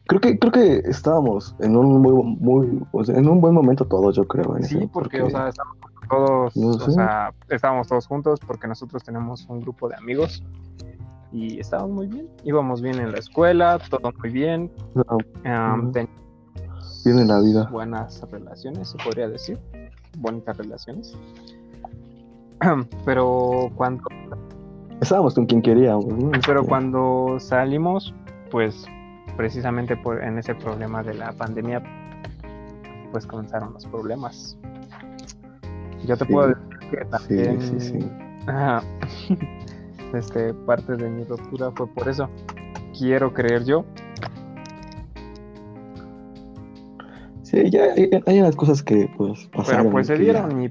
Creo 0.06 0.20
que, 0.20 0.38
creo 0.38 0.52
que 0.52 0.76
estábamos 0.88 1.54
en 1.60 1.76
un 1.76 2.00
muy, 2.00 2.14
muy, 2.40 2.82
o 2.92 3.04
sea, 3.04 3.16
en 3.16 3.28
un 3.28 3.40
buen 3.40 3.52
momento 3.52 3.84
todos, 3.84 4.16
yo 4.16 4.26
creo. 4.26 4.56
en 4.56 4.64
Sí, 4.64 4.78
ese, 4.78 4.88
porque, 4.88 5.20
o 5.20 5.28
sea, 5.28 5.48
estábamos 5.48 5.78
todos, 6.08 6.56
No 6.56 6.68
o 6.70 6.90
sea, 6.90 7.34
estábamos 7.50 7.86
todos 7.86 8.06
juntos 8.06 8.40
porque 8.40 8.66
nosotros 8.66 9.04
tenemos 9.04 9.46
un 9.50 9.60
grupo 9.60 9.86
de 9.88 9.96
amigos 9.96 10.42
y 11.30 11.60
estábamos 11.60 11.90
muy 11.94 12.06
bien. 12.06 12.26
Íbamos 12.44 12.80
bien 12.80 12.98
en 12.98 13.12
la 13.12 13.18
escuela, 13.18 13.78
todo 13.90 14.10
muy 14.18 14.30
bien. 14.30 14.72
um, 14.94 15.92
teníamos 15.92 16.18
Bien 17.04 17.18
en 17.18 17.28
la 17.28 17.40
vida. 17.40 17.68
Buenas 17.70 18.22
relaciones, 18.30 18.88
se 18.88 18.98
podría 19.04 19.28
decir. 19.28 19.58
Bonitas 20.16 20.56
relaciones. 20.56 21.14
Pero 23.04 23.70
cuando, 23.76 24.04
estábamos 25.00 25.34
con 25.34 25.46
quien 25.46 25.62
queríamos, 25.62 26.06
¿no? 26.06 26.30
pero 26.46 26.60
Este, 26.60 26.68
cuando 26.68 27.36
salimos, 27.38 28.14
pues 28.50 28.86
precisamente 29.36 29.96
por, 29.96 30.22
en 30.22 30.38
ese 30.38 30.54
problema 30.54 31.02
de 31.02 31.14
la 31.14 31.32
pandemia, 31.32 31.82
pues 33.12 33.26
comenzaron 33.26 33.72
los 33.72 33.86
problemas. 33.86 34.58
Yo 36.06 36.16
te 36.16 36.24
Sí. 36.24 36.32
puedo 36.32 36.48
decir 36.48 36.78
que 36.90 37.04
también 37.06 37.60
sí, 37.60 37.80
sí. 37.80 38.10
Ajá. 38.46 38.82
este, 40.14 40.54
parte 40.54 40.96
de 40.96 41.08
mi 41.10 41.24
ruptura 41.24 41.70
fue 41.72 41.86
por 41.88 42.08
eso. 42.08 42.28
Quiero 42.98 43.32
creer 43.32 43.64
yo. 43.64 43.84
Sí, 47.42 47.70
ya 47.70 47.84
hay, 47.84 48.10
hay 48.26 48.40
unas 48.40 48.56
cosas 48.56 48.82
que 48.82 49.08
pues 49.16 49.48
pasaron. 49.54 49.82
Pero 49.82 49.92
pues 49.92 50.06
se 50.06 50.16
dieron 50.18 50.62
y 50.64 50.70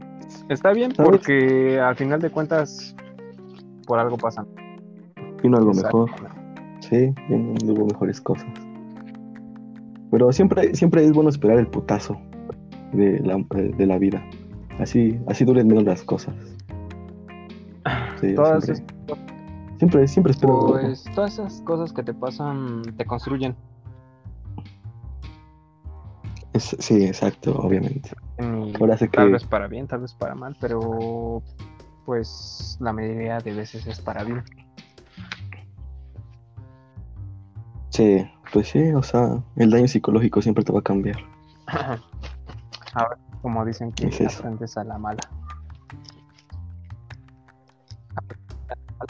está 0.49 0.73
bien 0.73 0.93
¿Sabes? 0.93 1.09
porque 1.11 1.79
al 1.79 1.95
final 1.95 2.19
de 2.21 2.29
cuentas 2.29 2.95
por 3.87 3.97
algo 3.97 4.17
pasan. 4.17 4.45
Vino 5.41 5.57
algo 5.57 5.73
mejor. 5.73 6.09
Sí, 6.81 7.13
hubo 7.29 7.85
mejores 7.87 8.21
cosas. 8.21 8.47
Pero 10.11 10.31
siempre, 10.31 10.75
siempre 10.75 11.03
es 11.03 11.11
bueno 11.13 11.29
esperar 11.29 11.57
el 11.57 11.67
putazo 11.67 12.17
de 12.93 13.19
la, 13.21 13.43
de 13.49 13.85
la 13.85 13.97
vida. 13.97 14.23
Así, 14.79 15.19
así 15.27 15.43
duelen 15.43 15.67
menos 15.67 15.83
las 15.85 16.03
cosas. 16.03 16.35
Sí, 18.21 18.35
Todas 18.35 18.65
siempre, 18.65 18.85
siempre, 19.79 20.07
siempre 20.07 20.31
espero. 20.31 20.67
Pues 20.67 21.03
todas 21.15 21.33
esas 21.33 21.61
cosas 21.61 21.91
que 21.93 22.03
te 22.03 22.13
pasan 22.13 22.81
te 22.95 23.05
construyen. 23.05 23.55
Es- 26.53 26.75
sí, 26.79 27.05
exacto, 27.05 27.55
obviamente. 27.59 28.09
Y 28.39 28.73
Ahora 28.81 28.97
sé 28.97 29.07
tal 29.07 29.27
que 29.27 29.33
vez 29.33 29.45
para 29.45 29.67
bien, 29.67 29.87
tal 29.87 30.01
vez 30.01 30.13
para 30.13 30.35
mal, 30.35 30.55
pero 30.59 31.41
pues 32.07 32.77
la 32.79 32.93
mayoría 32.93 33.37
de 33.39 33.53
veces 33.53 33.85
es 33.85 33.99
para 33.99 34.23
bien. 34.23 34.41
sí, 37.89 38.25
pues 38.53 38.69
sí, 38.69 38.93
o 38.93 39.03
sea, 39.03 39.43
el 39.57 39.69
daño 39.71 39.89
psicológico 39.89 40.41
siempre 40.41 40.63
te 40.63 40.71
va 40.71 40.79
a 40.79 40.83
cambiar. 40.83 41.17
Ahora, 42.93 43.17
como 43.41 43.65
dicen 43.65 43.91
que 43.91 44.07
Es 44.07 44.37
aprendes 44.37 44.77
a 44.77 44.85
la 44.85 44.97
mala. 44.97 45.19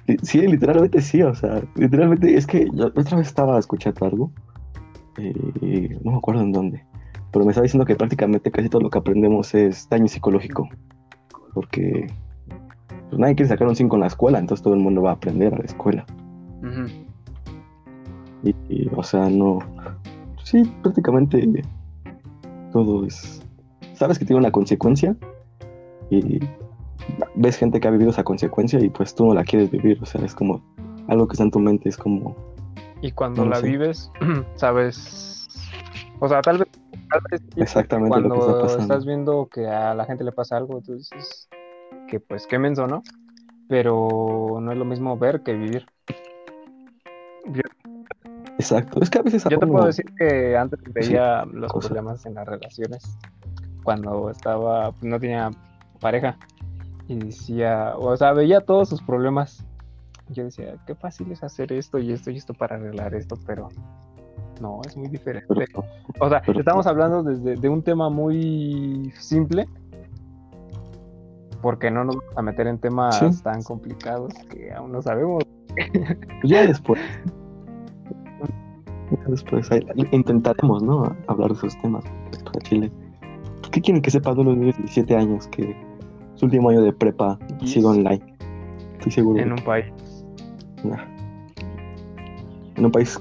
Sí, 0.07 0.17
Sí, 0.23 0.47
literalmente 0.47 0.99
sí, 0.99 1.21
o 1.21 1.35
sea, 1.35 1.61
literalmente 1.75 2.35
es 2.35 2.47
que 2.47 2.67
yo 2.73 2.87
otra 2.87 3.17
vez 3.17 3.27
estaba 3.27 3.59
escuchando 3.59 4.07
algo, 4.07 4.31
eh, 5.19 5.99
no 6.03 6.13
me 6.13 6.17
acuerdo 6.17 6.41
en 6.41 6.51
dónde, 6.51 6.83
pero 7.31 7.45
me 7.45 7.51
estaba 7.51 7.63
diciendo 7.63 7.85
que 7.85 7.95
prácticamente 7.95 8.49
casi 8.49 8.69
todo 8.69 8.81
lo 8.81 8.89
que 8.89 8.97
aprendemos 8.97 9.53
es 9.53 9.87
daño 9.87 10.07
psicológico, 10.07 10.67
porque 11.53 12.07
pues, 13.09 13.19
nadie 13.19 13.35
quiere 13.35 13.49
sacar 13.49 13.67
un 13.67 13.75
5 13.75 13.95
en 13.95 14.01
la 14.01 14.07
escuela, 14.07 14.39
entonces 14.39 14.63
todo 14.63 14.73
el 14.73 14.79
mundo 14.79 15.01
va 15.01 15.11
a 15.11 15.13
aprender 15.13 15.53
a 15.53 15.57
la 15.57 15.65
escuela. 15.65 16.05
Y, 18.43 18.55
y, 18.69 18.89
o 18.95 19.03
sea, 19.03 19.29
no, 19.29 19.59
sí, 20.43 20.63
prácticamente 20.81 21.61
todo 22.71 23.05
es, 23.05 23.41
sabes 23.93 24.19
que 24.19 24.25
tiene 24.25 24.39
una 24.39 24.51
consecuencia 24.51 25.15
y 26.09 26.39
ves 27.35 27.57
gente 27.57 27.79
que 27.79 27.87
ha 27.87 27.91
vivido 27.91 28.11
esa 28.11 28.23
consecuencia 28.23 28.79
y 28.79 28.89
pues 28.89 29.15
tú 29.15 29.25
no 29.27 29.33
la 29.33 29.43
quieres 29.43 29.71
vivir, 29.71 29.99
o 30.01 30.05
sea, 30.05 30.21
es 30.23 30.35
como 30.35 30.61
algo 31.07 31.27
que 31.27 31.33
está 31.33 31.43
en 31.43 31.51
tu 31.51 31.59
mente, 31.59 31.89
es 31.89 31.97
como... 31.97 32.35
Y 33.01 33.11
cuando 33.11 33.43
No 33.43 33.51
la 33.51 33.57
sé. 33.57 33.67
vives, 33.67 34.11
sabes, 34.55 35.47
o 36.19 36.27
sea, 36.27 36.41
tal 36.41 36.59
vez, 36.59 36.67
tal 37.09 37.21
vez 37.31 37.41
sí, 37.53 37.61
Exactamente 37.61 38.19
lo 38.19 38.29
cuando 38.29 38.35
que 38.35 38.39
está 38.39 38.53
pasando. 38.59 38.95
estás 38.95 39.05
viendo 39.05 39.47
que 39.47 39.67
a 39.67 39.93
la 39.93 40.05
gente 40.05 40.23
le 40.23 40.31
pasa 40.31 40.57
algo, 40.57 40.81
tú 40.81 40.95
dices 40.95 41.49
que 42.07 42.19
pues 42.19 42.47
qué 42.47 42.57
menso, 42.59 42.87
¿no? 42.87 43.03
Pero 43.69 44.59
no 44.61 44.71
es 44.71 44.77
lo 44.77 44.85
mismo 44.85 45.17
ver 45.17 45.41
que 45.43 45.53
vivir. 45.53 45.85
Yo, 47.45 47.61
Exacto, 48.59 48.99
es 49.01 49.09
que 49.09 49.19
a 49.19 49.21
veces 49.21 49.43
yo 49.49 49.59
te 49.59 49.67
puedo 49.67 49.85
decir 49.85 50.05
que 50.17 50.57
antes 50.57 50.79
veía 50.93 51.45
los 51.45 51.71
cosa. 51.71 51.89
problemas 51.89 52.25
en 52.25 52.33
las 52.33 52.47
relaciones 52.47 53.17
cuando 53.83 54.29
estaba, 54.31 54.93
no 55.01 55.19
tenía 55.19 55.51
pareja 55.99 56.37
y 57.07 57.17
decía, 57.19 57.93
o 57.97 58.15
sea, 58.17 58.33
veía 58.33 58.61
todos 58.61 58.89
sus 58.89 59.01
problemas. 59.01 59.65
Yo 60.29 60.43
decía, 60.43 60.75
qué 60.85 60.93
fácil 60.95 61.31
es 61.31 61.41
hacer 61.43 61.71
esto 61.71 61.99
y 61.99 62.11
esto 62.11 62.31
y 62.31 62.37
esto 62.37 62.53
para 62.53 62.75
arreglar 62.75 63.13
esto, 63.15 63.37
pero 63.45 63.69
no, 64.59 64.81
es 64.85 64.97
muy 64.97 65.07
diferente. 65.07 65.47
pero- 65.55 65.85
O 66.19 66.27
sea, 66.27 66.41
Pero- 66.45 66.59
estamos 66.59 66.85
hablando 66.87 67.23
desde 67.23 67.55
de 67.55 67.69
un 67.69 67.81
tema 67.83 68.09
muy 68.09 69.13
simple, 69.19 69.67
porque 71.61 71.89
no 71.91 72.03
nos 72.03 72.15
vamos 72.17 72.37
a 72.37 72.41
meter 72.41 72.67
en 72.67 72.77
temas 72.79 73.17
Sí. 73.17 73.43
tan 73.43 73.61
complicados 73.63 74.33
que 74.49 74.71
aún 74.73 74.91
no 74.91 75.01
sabemos. 75.01 75.43
Pues 75.75 76.51
ya 76.51 76.65
después. 76.65 76.99
Ya 79.11 79.23
después 79.27 79.69
intentaremos, 80.11 80.83
¿no? 80.83 81.15
Hablar 81.27 81.49
de 81.51 81.55
esos 81.55 81.77
temas 81.81 82.03
para 82.43 82.59
Chile. 82.61 82.91
¿Qué 83.71 83.81
quieren 83.81 84.01
que 84.01 84.11
sepan 84.11 84.35
de 84.35 84.41
unos 84.41 84.57
niños 84.57 84.75
de 84.77 84.83
17 84.83 85.15
años 85.15 85.47
que 85.47 85.75
su 86.35 86.45
último 86.45 86.69
año 86.69 86.81
de 86.81 86.91
prepa 86.93 87.33
ha 87.41 87.57
Yes. 87.59 87.71
sido 87.71 87.89
online? 87.91 88.21
Estoy 88.93 89.11
seguro. 89.11 89.39
En 89.41 89.51
un 89.51 89.59
país. 89.63 89.85
nah. 90.83 91.03
En 92.75 92.85
un 92.85 92.91
país, 92.91 93.19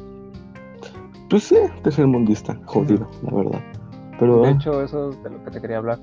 pues 1.30 1.44
sí, 1.44 1.56
tercermundista, 1.82 2.58
jodido, 2.66 3.08
la 3.22 3.30
verdad. 3.34 3.60
Pero 4.18 4.42
De 4.42 4.50
hecho, 4.50 4.82
eso 4.82 5.10
es 5.10 5.22
de 5.22 5.30
lo 5.30 5.42
que 5.44 5.50
te 5.50 5.60
quería 5.60 5.78
hablar. 5.78 5.98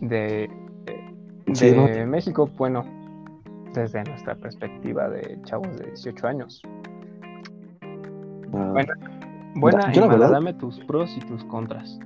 De, 0.00 0.50
de 1.60 1.70
sí, 1.70 1.76
¿no? 1.76 2.06
México, 2.06 2.48
bueno, 2.56 2.84
desde 3.74 4.04
nuestra 4.04 4.34
perspectiva 4.34 5.08
de 5.08 5.38
chavos 5.44 5.76
de 5.78 5.86
18 5.86 6.26
años. 6.26 6.62
Ah, 8.52 8.70
Bueno. 8.72 8.92
Buena 9.56 9.92
yo 9.92 10.00
y 10.00 10.00
la 10.00 10.06
mala, 10.06 10.18
verdad- 10.18 10.32
dame 10.32 10.54
tus 10.54 10.80
pros 10.80 11.16
y 11.16 11.20
tus 11.20 11.44
contras. 11.44 11.98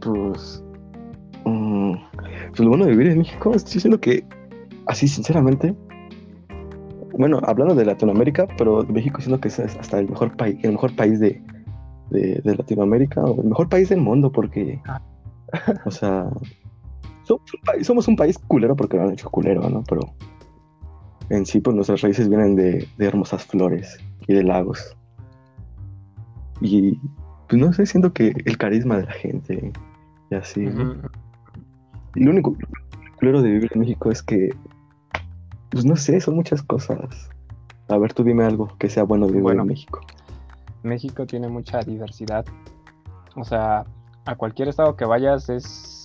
pues, 0.00 0.64
mm, 1.44 1.92
pues 2.48 2.60
lo 2.60 2.68
bueno 2.70 2.86
de 2.86 2.92
vivir 2.92 3.08
en 3.08 3.18
México, 3.18 3.52
estoy 3.54 3.74
diciendo 3.74 4.00
que, 4.00 4.24
así 4.86 5.06
sinceramente, 5.06 5.74
bueno, 7.18 7.38
hablando 7.44 7.74
de 7.74 7.84
Latinoamérica, 7.84 8.46
pero 8.56 8.82
México 8.84 9.20
siendo 9.20 9.40
que 9.40 9.48
es 9.48 9.60
hasta 9.60 9.98
el 9.98 10.08
mejor 10.08 10.34
país, 10.38 10.56
el 10.62 10.72
mejor 10.72 10.96
país 10.96 11.20
de, 11.20 11.42
de, 12.08 12.40
Latinoamérica 12.56 13.22
o 13.22 13.42
el 13.42 13.48
mejor 13.48 13.68
país 13.68 13.90
del 13.90 14.00
mundo 14.00 14.32
porque, 14.32 14.80
ah. 14.86 15.02
o 15.84 15.90
sea, 15.90 16.30
somos 17.82 18.08
un, 18.08 18.16
país, 18.16 18.38
culero 18.38 18.76
porque 18.76 18.96
lo 18.96 19.04
han 19.04 19.12
hecho 19.12 19.30
culero, 19.30 19.68
¿no? 19.68 19.82
Pero 19.88 20.00
en 21.28 21.46
sí, 21.46 21.60
pues 21.60 21.74
nuestras 21.74 22.00
raíces 22.00 22.28
vienen 22.28 22.56
de, 22.56 22.88
hermosas 22.98 23.44
flores 23.44 23.98
y 24.26 24.34
de 24.34 24.42
lagos. 24.42 24.96
Y 26.60 26.98
pues 27.48 27.60
no 27.60 27.72
sé, 27.72 27.86
siento 27.86 28.12
que 28.12 28.34
el 28.44 28.58
carisma 28.58 28.98
de 28.98 29.04
la 29.04 29.12
gente 29.12 29.72
y 30.30 30.34
así. 30.34 30.68
Y 32.14 32.24
lo 32.24 32.30
único 32.30 32.56
culero 33.18 33.42
de 33.42 33.50
vivir 33.50 33.70
en 33.74 33.80
México 33.80 34.10
es 34.10 34.22
que, 34.22 34.50
pues 35.70 35.84
no 35.84 35.96
sé, 35.96 36.20
son 36.20 36.36
muchas 36.36 36.62
cosas. 36.62 37.30
A 37.88 37.98
ver, 37.98 38.12
tú 38.12 38.22
dime 38.24 38.44
algo 38.44 38.68
que 38.78 38.88
sea 38.88 39.04
bueno 39.04 39.26
vivir 39.26 39.58
en 39.58 39.66
México. 39.66 40.00
México 40.82 41.26
tiene 41.26 41.48
mucha 41.48 41.80
diversidad. 41.80 42.44
O 43.36 43.44
sea, 43.44 43.84
a 44.24 44.34
cualquier 44.36 44.68
estado 44.68 44.96
que 44.96 45.04
vayas 45.04 45.48
es 45.48 45.99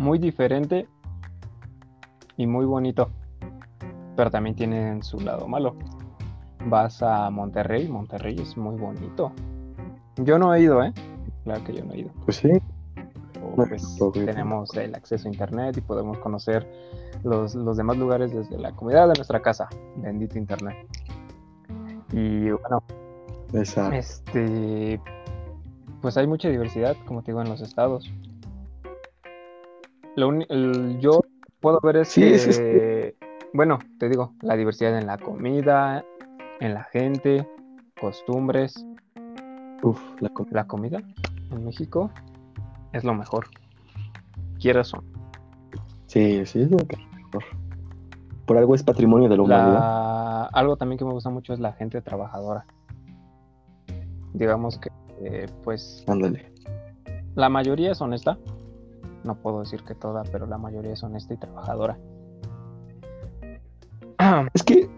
muy 0.00 0.18
diferente 0.18 0.88
y 2.38 2.46
muy 2.46 2.64
bonito. 2.64 3.10
Pero 4.16 4.30
también 4.30 4.56
tiene 4.56 5.02
su 5.02 5.20
lado 5.20 5.46
malo. 5.46 5.76
Vas 6.66 7.02
a 7.02 7.30
Monterrey, 7.30 7.86
Monterrey 7.86 8.36
es 8.40 8.56
muy 8.56 8.76
bonito. 8.76 9.32
Yo 10.16 10.38
no 10.38 10.54
he 10.54 10.62
ido, 10.62 10.82
¿eh? 10.82 10.92
Claro 11.44 11.62
que 11.64 11.74
yo 11.74 11.84
no 11.84 11.92
he 11.92 11.98
ido. 12.00 12.10
Pues 12.24 12.38
sí. 12.38 12.50
Pues, 13.56 13.98
tenemos 14.12 14.74
el 14.76 14.94
acceso 14.94 15.28
a 15.28 15.30
internet 15.30 15.76
y 15.76 15.80
podemos 15.82 16.18
conocer 16.18 16.66
los, 17.22 17.54
los 17.54 17.76
demás 17.76 17.98
lugares 17.98 18.32
desde 18.32 18.58
la 18.58 18.72
comodidad 18.72 19.08
de 19.08 19.14
nuestra 19.14 19.42
casa. 19.42 19.68
Bendito 19.96 20.38
internet. 20.38 20.76
Y 22.12 22.50
bueno, 22.50 22.82
este, 23.92 25.00
pues 26.00 26.16
hay 26.16 26.26
mucha 26.26 26.48
diversidad, 26.48 26.96
como 27.06 27.22
te 27.22 27.32
digo, 27.32 27.42
en 27.42 27.50
los 27.50 27.60
estados. 27.60 28.10
Lo 30.16 30.32
yo 30.98 31.22
puedo 31.60 31.80
ver 31.82 31.96
es 31.96 32.14
que, 32.14 33.14
bueno, 33.52 33.78
te 33.98 34.08
digo, 34.08 34.34
la 34.42 34.56
diversidad 34.56 34.98
en 34.98 35.06
la 35.06 35.18
comida, 35.18 36.04
en 36.60 36.74
la 36.74 36.84
gente, 36.84 37.48
costumbres. 38.00 38.84
Uf, 39.82 40.00
la, 40.20 40.30
la 40.50 40.66
comida 40.66 41.00
en 41.50 41.64
México 41.64 42.10
es 42.92 43.04
lo 43.04 43.14
mejor. 43.14 43.46
Quieras 44.58 44.92
o 44.94 45.02
Sí, 46.06 46.44
sí, 46.44 46.62
es 46.62 46.70
lo 46.70 46.78
mejor. 46.78 47.44
Por 48.46 48.58
algo 48.58 48.74
es 48.74 48.82
patrimonio 48.82 49.28
de 49.28 49.36
la 49.36 49.42
humanidad. 49.42 50.48
Algo 50.52 50.76
también 50.76 50.98
que 50.98 51.04
me 51.04 51.12
gusta 51.12 51.30
mucho 51.30 51.52
es 51.52 51.60
la 51.60 51.72
gente 51.72 52.02
trabajadora 52.02 52.66
digamos 54.32 54.78
que, 54.78 54.90
eh, 55.22 55.46
pues... 55.62 56.04
Ándale. 56.08 56.52
La 57.34 57.48
mayoría 57.48 57.92
es 57.92 58.00
honesta. 58.00 58.38
No 59.24 59.34
puedo 59.34 59.60
decir 59.60 59.82
que 59.84 59.94
toda, 59.94 60.22
pero 60.30 60.46
la 60.46 60.58
mayoría 60.58 60.92
es 60.92 61.02
honesta 61.02 61.34
y 61.34 61.36
trabajadora. 61.36 61.98
Es 64.54 64.62
que 64.62 64.88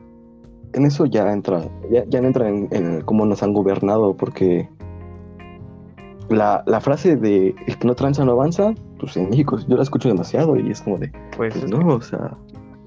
en 0.72 0.86
eso 0.86 1.06
ya 1.06 1.32
entra, 1.32 1.62
ya, 1.90 2.04
ya 2.06 2.18
entra 2.18 2.48
en, 2.48 3.02
cómo 3.02 3.26
nos 3.26 3.42
han 3.42 3.52
gobernado, 3.52 4.16
porque 4.16 4.68
la, 6.28 6.64
frase 6.80 7.16
de 7.16 7.54
el 7.66 7.78
que 7.78 7.86
no 7.86 7.94
tranza 7.94 8.24
no 8.24 8.32
avanza, 8.32 8.74
pues 8.98 9.16
en 9.16 9.28
México 9.30 9.58
yo 9.68 9.76
la 9.76 9.82
escucho 9.82 10.08
demasiado 10.08 10.56
y 10.56 10.70
es 10.70 10.80
como 10.80 10.98
de, 10.98 11.12
pues, 11.36 11.54
pues 11.54 11.70
no, 11.70 11.94
o 11.94 12.00
sea, 12.00 12.36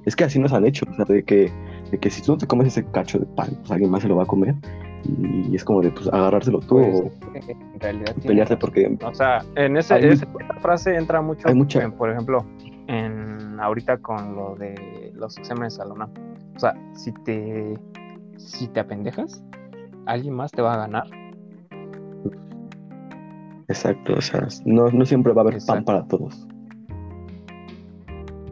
es 0.06 0.16
que 0.16 0.24
así 0.24 0.40
nos 0.40 0.52
han 0.52 0.66
hecho, 0.66 0.86
o 0.92 0.96
sea, 0.96 1.06
de 1.06 1.24
que, 1.24 1.52
de 1.92 1.98
que 1.98 2.10
si 2.10 2.22
tú 2.22 2.34
no 2.34 2.38
te 2.38 2.48
comes 2.48 2.68
ese 2.68 2.86
cacho 2.86 3.20
de 3.20 3.26
pan, 3.28 3.50
pues 3.60 3.72
alguien 3.72 3.92
más 3.92 4.02
se 4.02 4.08
lo 4.08 4.16
va 4.16 4.24
a 4.24 4.28
comer 4.28 4.56
y 5.06 5.56
es 5.56 5.64
como 5.64 5.82
de 5.82 5.92
pues 5.92 6.08
agarrárselo 6.08 6.60
tú 6.60 6.80
pues, 6.80 7.02
o 7.02 7.12
en 7.34 7.80
realidad 7.80 8.16
pelearte 8.26 8.58
porque 8.58 8.98
o 9.04 9.14
sea 9.14 9.44
en 9.56 9.78
ese, 9.78 10.08
esa 10.08 10.28
frase 10.62 10.96
entra 10.96 11.22
mucho 11.22 11.48
hay 11.48 11.92
por 11.92 12.10
ejemplo 12.10 12.46
en 12.88 13.60
ahorita 13.60 13.98
con 13.98 14.36
lo 14.36 14.56
de 14.56 15.12
los 15.16 15.38
exámenes 15.38 15.80
a 15.80 15.86
la 15.86 15.94
o 16.56 16.60
sea 16.60 16.74
si 16.94 17.12
te 17.24 17.78
si 18.38 18.68
te 18.68 18.80
apendejas 18.80 19.44
alguien 20.06 20.36
más 20.36 20.52
te 20.52 20.62
va 20.62 20.74
a 20.76 20.78
ganar. 20.78 21.08
Exacto 23.68 24.14
o 24.18 24.22
sea 24.22 24.48
no, 24.66 24.90
no 24.90 25.06
siempre 25.06 25.34
va 25.34 25.42
a 25.42 25.46
haber 25.48 25.60
pan 25.66 25.84
para 25.84 26.04
todos. 26.06 26.48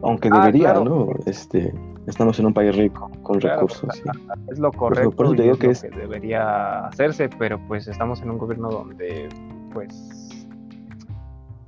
Aunque 0.02 0.28
ah, 0.32 0.40
debería 0.40 0.74
no 0.74 1.08
este 1.26 1.72
estamos 2.06 2.38
en 2.38 2.46
un 2.46 2.54
país 2.54 2.74
rico 2.76 3.10
con 3.22 3.40
recursos. 3.40 4.02
Es 4.48 4.58
lo 4.58 4.70
correcto 4.72 5.10
por 5.10 5.26
eso 5.26 5.34
te 5.34 5.42
digo 5.42 5.56
que, 5.56 5.70
es... 5.70 5.82
que 5.82 5.90
debería 5.90 6.86
hacerse, 6.86 7.28
pero 7.28 7.58
pues 7.66 7.88
estamos 7.88 8.20
en 8.22 8.30
un 8.30 8.38
gobierno 8.38 8.68
donde 8.68 9.28
pues 9.72 10.46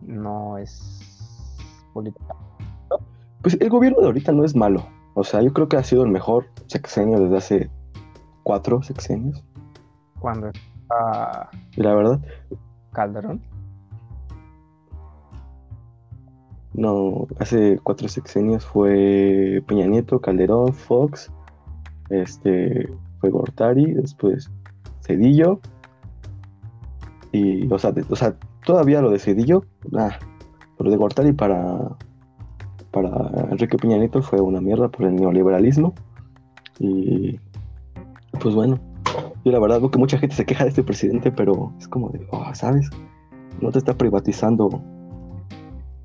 no 0.02 0.58
es 0.58 1.40
política. 1.92 2.34
Pues 3.42 3.56
el 3.60 3.68
gobierno 3.68 4.00
de 4.00 4.06
ahorita 4.06 4.32
no 4.32 4.44
es 4.44 4.56
malo. 4.56 4.86
O 5.14 5.24
sea, 5.24 5.40
yo 5.40 5.52
creo 5.52 5.68
que 5.68 5.76
ha 5.76 5.82
sido 5.82 6.04
el 6.04 6.10
mejor 6.10 6.46
sexenio 6.66 7.18
desde 7.18 7.36
hace 7.36 7.70
cuatro 8.42 8.82
sexenios. 8.82 9.44
Cuando 10.18 10.48
está... 10.48 11.50
La 11.76 11.94
verdad... 11.94 12.20
Calderón. 12.92 13.42
No, 16.76 17.26
hace 17.38 17.80
cuatro 17.82 18.06
sexenios 18.06 18.66
fue 18.66 19.62
Peña 19.66 19.86
Nieto, 19.86 20.20
Calderón, 20.20 20.74
Fox, 20.74 21.32
este, 22.10 22.86
fue 23.18 23.30
Gortari, 23.30 23.94
después 23.94 24.50
Cedillo. 25.00 25.58
Y, 27.32 27.72
o 27.72 27.78
sea, 27.78 27.94
o 28.10 28.16
sea 28.16 28.36
todavía 28.66 29.00
lo 29.00 29.10
de 29.10 29.18
Cedillo, 29.18 29.64
ah, 29.96 30.18
pero 30.76 30.90
de 30.90 30.98
Gortari 30.98 31.32
para, 31.32 31.96
para 32.90 33.48
Enrique 33.50 33.78
Peña 33.78 33.96
Nieto 33.96 34.20
fue 34.20 34.42
una 34.42 34.60
mierda 34.60 34.88
por 34.88 35.06
el 35.06 35.16
neoliberalismo. 35.16 35.94
Y, 36.78 37.40
pues 38.38 38.54
bueno, 38.54 38.78
yo 39.46 39.50
la 39.50 39.60
verdad 39.60 39.80
veo 39.80 39.90
que 39.90 39.98
mucha 39.98 40.18
gente 40.18 40.36
se 40.36 40.44
queja 40.44 40.64
de 40.64 40.70
este 40.70 40.82
presidente, 40.82 41.32
pero 41.32 41.72
es 41.78 41.88
como 41.88 42.10
de, 42.10 42.26
oh, 42.32 42.44
¿sabes? 42.52 42.90
No 43.62 43.70
te 43.70 43.78
está 43.78 43.94
privatizando 43.94 44.82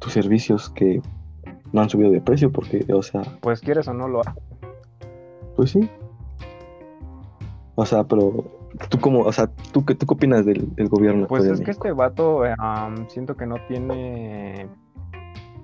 tus 0.02 0.14
servicios 0.14 0.70
que 0.72 1.02
no 1.72 1.82
han 1.82 1.90
subido 1.90 2.12
de 2.12 2.20
precio 2.20 2.52
porque, 2.52 2.86
o 2.94 3.02
sea... 3.02 3.22
Pues 3.40 3.62
quieres 3.62 3.88
o 3.88 3.94
no 3.94 4.08
lo 4.08 4.22
haces. 4.22 4.44
Pues 5.56 5.72
sí. 5.72 5.90
O 7.76 7.86
sea, 7.86 8.04
pero 8.04 8.44
tú 8.90 9.00
como, 9.00 9.22
o 9.22 9.32
sea, 9.32 9.48
¿tú 9.72 9.86
qué, 9.86 9.96
tú 9.96 10.06
qué 10.06 10.14
opinas 10.14 10.46
del, 10.46 10.68
gobierno? 10.90 11.28
Pues 11.28 11.46
es 11.46 11.62
que 11.62 11.72
este 11.72 11.92
vato 11.92 12.42
siento 13.08 13.38
que 13.38 13.46
no 13.46 13.56
tiene 13.68 14.68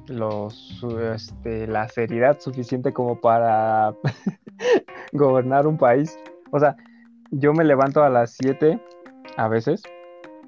los 0.07 0.85
este, 1.13 1.67
la 1.67 1.89
seriedad 1.89 2.39
suficiente 2.39 2.93
como 2.93 3.19
para 3.19 3.93
gobernar 5.13 5.67
un 5.67 5.77
país. 5.77 6.17
O 6.51 6.59
sea, 6.59 6.77
yo 7.31 7.53
me 7.53 7.63
levanto 7.63 8.03
a 8.03 8.09
las 8.09 8.37
7 8.41 8.79
a 9.35 9.47
veces 9.47 9.81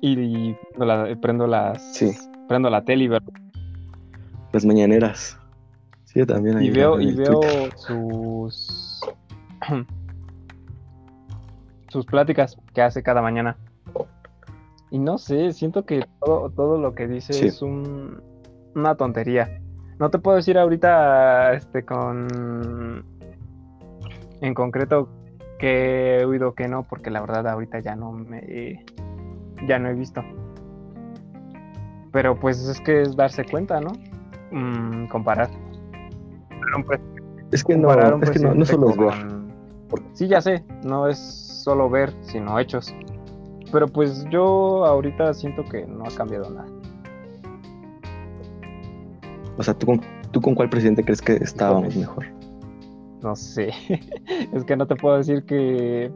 y, 0.02 0.56
prendo 1.22 1.48
las 1.48 1.96
sí. 1.96 2.12
prendo 2.48 2.70
la 2.70 2.86
tele 2.86 3.06
y 3.06 3.08
las 4.52 4.66
mañaneras. 4.66 5.40
Sí, 6.06 6.26
también. 6.26 6.62
Y 6.62 6.72
veo, 6.72 7.00
y 7.00 7.14
veo 7.14 7.42
sus 7.76 9.00
sus 11.90 12.06
pláticas 12.06 12.58
que 12.74 12.82
hace 12.82 13.04
cada 13.04 13.22
mañana. 13.22 13.58
Y 14.92 14.98
no 14.98 15.18
sé, 15.18 15.52
siento 15.54 15.86
que 15.86 16.06
todo, 16.20 16.50
todo 16.50 16.80
lo 16.80 16.96
que 16.96 17.08
dice 17.08 17.46
es 17.46 17.62
un, 17.62 18.22
una 18.76 18.96
tontería. 18.96 19.62
No 20.00 20.10
te 20.10 20.18
puedo 20.18 20.38
decir 20.38 20.58
ahorita 20.58 21.54
este 21.54 21.86
con 21.86 23.06
en 24.42 24.54
concreto 24.54 25.10
que 25.60 26.20
he 26.20 26.26
oído 26.26 26.56
que 26.56 26.68
no, 26.68 26.84
porque 26.84 27.12
la 27.12 27.22
verdad 27.22 27.48
ahorita 27.48 27.80
ya 27.80 27.96
no 27.96 28.12
me 28.12 28.86
ya 29.68 29.78
no 29.78 29.90
he 29.90 29.94
visto. 29.94 30.24
Pero 32.12 32.40
pues 32.40 32.60
es 32.68 32.82
que 32.82 33.02
es 33.02 33.16
darse 33.16 33.46
cuenta, 33.46 33.80
¿no? 33.80 33.92
Mm, 34.52 35.08
comparar. 35.08 35.50
Es 37.52 37.64
que 37.64 37.76
no, 37.76 37.92
es 38.22 38.30
que 38.30 38.40
no, 38.40 38.66
solo 38.66 38.90
es 38.90 38.98
ver. 38.98 39.14
Sí, 40.14 40.28
ya 40.28 40.42
sé, 40.42 40.64
no 40.84 41.08
es 41.08 41.18
solo 41.18 41.90
ver, 41.90 42.14
sino 42.22 42.60
hechos. 42.60 42.94
Pero 43.72 43.88
pues 43.88 44.26
yo 44.30 44.86
ahorita 44.86 45.34
siento 45.34 45.64
que 45.64 45.86
no 45.86 46.04
ha 46.06 46.16
cambiado 46.16 46.50
nada. 46.50 46.68
O 49.58 49.64
sea, 49.64 49.74
¿tú 49.74 49.86
con, 49.86 50.02
¿tú 50.32 50.42
con 50.42 50.56
cuál 50.56 50.70
presidente 50.70 51.04
crees 51.04 51.22
que 51.22 51.34
estábamos 51.34 51.96
mejor? 51.96 52.26
No 53.22 53.36
sé. 53.36 53.72
es 54.54 54.64
que 54.64 54.78
no 54.78 54.88
te 54.88 54.96
puedo 54.96 55.18
decir 55.18 55.44
que 55.44 56.12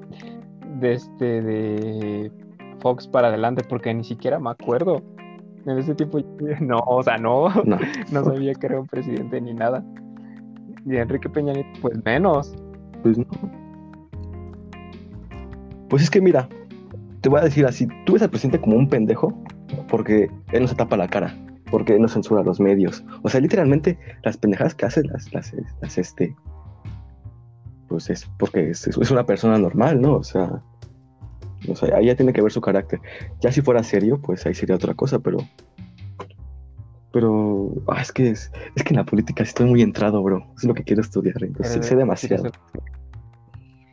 de 0.79 0.93
este 0.93 1.41
de 1.41 2.31
Fox 2.79 3.07
para 3.07 3.27
adelante 3.27 3.63
porque 3.67 3.93
ni 3.93 4.03
siquiera 4.03 4.39
me 4.39 4.49
acuerdo. 4.49 5.01
En 5.65 5.77
ese 5.77 5.95
tiempo, 5.95 6.19
no, 6.61 6.79
o 6.85 7.03
sea, 7.03 7.17
no, 7.17 7.49
no, 8.11 8.23
sabía 8.23 8.53
que 8.53 8.67
era 8.67 8.79
un 8.79 8.87
presidente 8.87 9.39
ni 9.41 9.53
nada. 9.53 9.83
Y 10.85 10.97
Enrique 10.97 11.29
Peña 11.29 11.53
Nieto, 11.53 11.79
pues 11.81 12.03
menos. 12.03 12.53
Pues 13.01 13.17
no. 13.17 13.25
Pues 15.89 16.03
es 16.03 16.09
que 16.09 16.21
mira, 16.21 16.49
te 17.21 17.29
voy 17.29 17.39
a 17.39 17.43
decir 17.43 17.65
así, 17.65 17.87
tú 18.05 18.13
ves 18.13 18.21
al 18.21 18.29
presidente 18.29 18.59
como 18.59 18.75
un 18.75 18.89
pendejo 18.89 19.33
porque 19.87 20.29
él 20.51 20.63
no 20.63 20.67
se 20.67 20.75
tapa 20.75 20.97
la 20.97 21.07
cara, 21.07 21.35
porque 21.71 21.95
él 21.95 22.01
no 22.01 22.07
censura 22.07 22.43
los 22.43 22.59
medios. 22.59 23.03
O 23.21 23.29
sea, 23.29 23.39
literalmente 23.39 23.97
las 24.23 24.37
pendejadas 24.37 24.75
que 24.75 24.85
hace 24.85 25.03
las, 25.03 25.31
las, 25.33 25.53
las 25.81 25.97
este, 25.97 26.35
pues 27.87 28.09
es 28.09 28.25
porque 28.37 28.71
es, 28.71 28.87
es, 28.87 29.11
una 29.11 29.25
persona 29.25 29.57
normal, 29.57 30.01
¿no? 30.01 30.15
O 30.15 30.23
sea, 30.23 30.61
o 31.69 31.75
sea, 31.75 31.97
ahí 31.97 32.07
ya 32.07 32.15
tiene 32.15 32.33
que 32.33 32.41
ver 32.41 32.51
su 32.51 32.61
carácter. 32.61 32.99
Ya 33.41 33.51
si 33.51 33.61
fuera 33.61 33.83
serio, 33.83 34.19
pues 34.21 34.45
ahí 34.45 34.53
sería 34.53 34.75
otra 34.75 34.93
cosa, 34.93 35.19
pero 35.19 35.37
pero 37.13 37.71
ah, 37.87 38.01
es 38.01 38.11
que 38.11 38.31
es, 38.31 38.51
es, 38.75 38.83
que 38.83 38.89
en 38.89 38.97
la 38.97 39.05
política 39.05 39.43
estoy 39.43 39.67
muy 39.67 39.83
entrado, 39.83 40.21
bro. 40.23 40.47
Es 40.57 40.63
lo 40.63 40.73
que 40.73 40.83
quiero 40.83 41.01
estudiar. 41.01 41.35
Entonces 41.43 41.85
sé, 41.85 41.95
demasiado. 41.95 42.51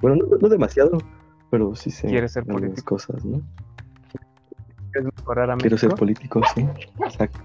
Bueno, 0.01 0.17
no, 0.17 0.39
no, 0.39 0.49
demasiado, 0.49 0.97
pero 1.51 1.77
sí 1.77 1.91
sé. 1.91 2.09
Quieres 2.09 2.33
ser 2.33 2.47
político. 2.47 2.95
cosas, 2.95 3.23
¿no? 3.23 3.43
¿Quieres 4.93 5.13
mejorar 5.15 5.51
a 5.51 5.57
México? 5.57 5.63
Quiero 5.63 5.77
ser 5.77 5.91
político, 5.91 6.41
sí. 6.55 6.67
Exacto. 7.05 7.39